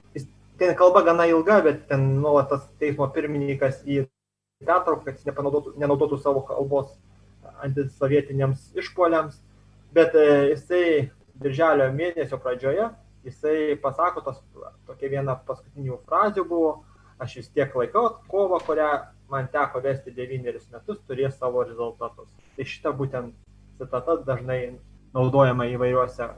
ten 0.62 0.74
kalba 0.78 1.02
gana 1.02 1.26
ilga, 1.26 1.60
bet 1.64 1.86
ten 1.88 2.04
nuolat 2.22 2.50
tas 2.52 2.66
teismo 2.78 3.08
pirmininkas 3.10 3.80
į 3.82 4.04
pertrauką, 4.62 5.08
kad 5.08 5.18
jis 5.18 5.74
nenaudotų 5.82 6.18
savo 6.22 6.44
kalbos 6.46 6.92
antisovietiniams 7.66 8.70
išpoliams. 8.78 9.40
Bet 9.92 10.14
e, 10.16 10.26
jisai 10.52 10.84
birželio 11.42 11.88
mėnesio 11.92 12.38
pradžioje, 12.40 12.88
jisai 13.26 13.74
pasako 13.82 14.22
tos, 14.24 14.38
tokia 14.86 15.10
viena 15.16 15.34
paskutinių 15.48 15.98
frazių 16.06 16.46
buvo, 16.48 16.72
aš 17.22 17.40
vis 17.40 17.50
tiek 17.54 17.74
laikau, 17.76 18.06
kova, 18.30 18.60
kurią 18.62 18.88
man 19.32 19.50
teko 19.52 19.82
vesti 19.84 20.14
devynerius 20.14 20.70
metus, 20.72 21.02
turės 21.08 21.36
savo 21.40 21.66
rezultatus. 21.66 22.30
Tai 22.56 22.66
šita 22.70 22.94
būtent 22.96 23.34
citata 23.80 24.18
dažnai 24.26 24.76
naudojama 25.12 25.66
įvairiuose, 25.74 26.28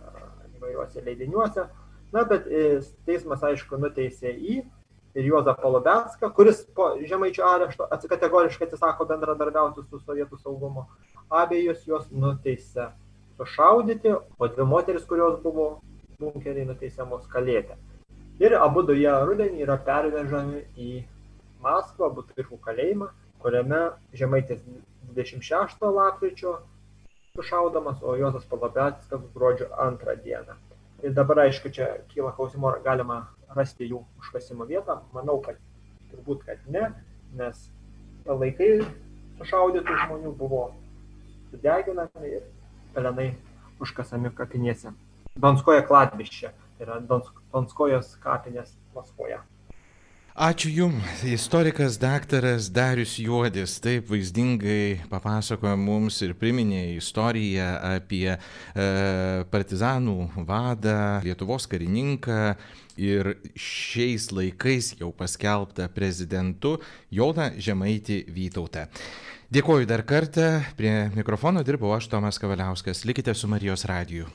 įvairiuose 0.58 1.04
leidiniuose. 1.06 1.68
Na, 2.14 2.22
bet 2.30 2.46
e, 2.46 2.80
teismas, 3.08 3.42
aišku, 3.42 3.78
nuteisė 3.82 4.30
į 4.30 4.60
ir 5.14 5.24
Juozą 5.26 5.54
Palobenską, 5.58 6.30
kuris 6.34 6.60
po 6.76 6.92
žemaičio 7.02 7.46
arešto 7.46 7.88
kategoriškai 8.10 8.68
atsisako 8.68 9.06
bendradarbiauti 9.10 9.82
su 9.88 9.98
sovietų 10.02 10.38
saugumu. 10.42 10.84
Abiejus 11.30 11.82
juos 11.88 12.06
nuteisė 12.10 12.92
sušaudyti, 13.38 14.14
o 14.38 14.48
dvi 14.48 14.66
moteris, 14.70 15.06
kurios 15.10 15.40
buvo 15.42 15.80
bunkeriai, 16.20 16.66
nuteisiamos 16.68 17.26
kalėti. 17.32 17.74
Ir 18.42 18.54
abu 18.58 18.82
du 18.86 18.94
jie 18.98 19.10
rudenį 19.10 19.66
yra 19.66 19.78
pervežami 19.88 20.62
į 20.78 20.90
Maskvą, 21.64 22.10
Butvirkų 22.14 22.58
kalėjimą, 22.62 23.08
kuriame 23.42 23.80
Žemaitis 24.14 24.62
26 25.14 25.82
lapkričio 25.98 26.58
sušaudamas, 27.34 28.02
o 28.02 28.14
Jozas 28.18 28.46
Palabetskas 28.50 29.26
gruodžio 29.34 29.70
2 29.74 30.16
dieną. 30.22 30.58
Ir 31.04 31.12
dabar, 31.12 31.42
aišku, 31.44 31.68
čia 31.68 31.90
kyla 32.14 32.30
klausimų, 32.32 32.70
ar 32.70 32.82
galima 32.84 33.18
rasti 33.52 33.90
jų 33.90 34.00
užkasimo 34.22 34.64
vietą. 34.68 35.02
Manau, 35.12 35.36
kad 35.44 35.58
turbūt, 36.08 36.46
kad 36.48 36.62
ne, 36.72 36.86
nes 37.36 37.66
laikai 38.24 38.78
sušaudytų 39.36 39.98
žmonių 40.04 40.32
buvo 40.38 40.62
sudeginami 41.50 42.30
ir 42.38 42.46
pelenai 42.94 43.28
užkasami 43.84 44.32
kapinėse. 44.38 44.94
Donskoje 45.36 45.82
kladviščia 45.84 46.54
tai 46.78 46.86
yra 46.86 47.00
Donskojos 47.52 48.14
kapinės 48.22 48.72
Maskvoje. 48.94 49.40
Ačiū 50.34 50.66
Jums, 50.66 51.20
istorikas 51.22 51.94
daktaras 51.94 52.66
Darius 52.66 53.20
Juodis 53.22 53.76
taip 53.78 54.08
vaizdingai 54.10 55.06
papasakojo 55.06 55.76
mums 55.78 56.16
ir 56.26 56.32
priminė 56.34 56.96
istoriją 56.96 57.68
apie 57.86 58.32
e, 58.34 58.38
partizanų 59.46 60.16
vadą, 60.42 61.22
Lietuvos 61.22 61.70
karininką 61.70 62.56
ir 62.98 63.36
šiais 63.54 64.32
laikais 64.34 64.96
jau 64.98 65.12
paskelbtą 65.14 65.86
prezidentu 65.94 66.80
Joną 67.14 67.52
Žemaitį 67.54 68.24
Vytautą. 68.26 68.88
Dėkoju 69.54 69.86
dar 69.86 70.02
kartą, 70.02 70.64
prie 70.74 71.12
mikrofono 71.14 71.62
dirbau 71.62 71.94
aš 71.94 72.10
Tomas 72.10 72.42
Kavaliauskas, 72.42 73.06
likite 73.06 73.38
su 73.38 73.46
Marijos 73.46 73.86
radiju. 73.86 74.26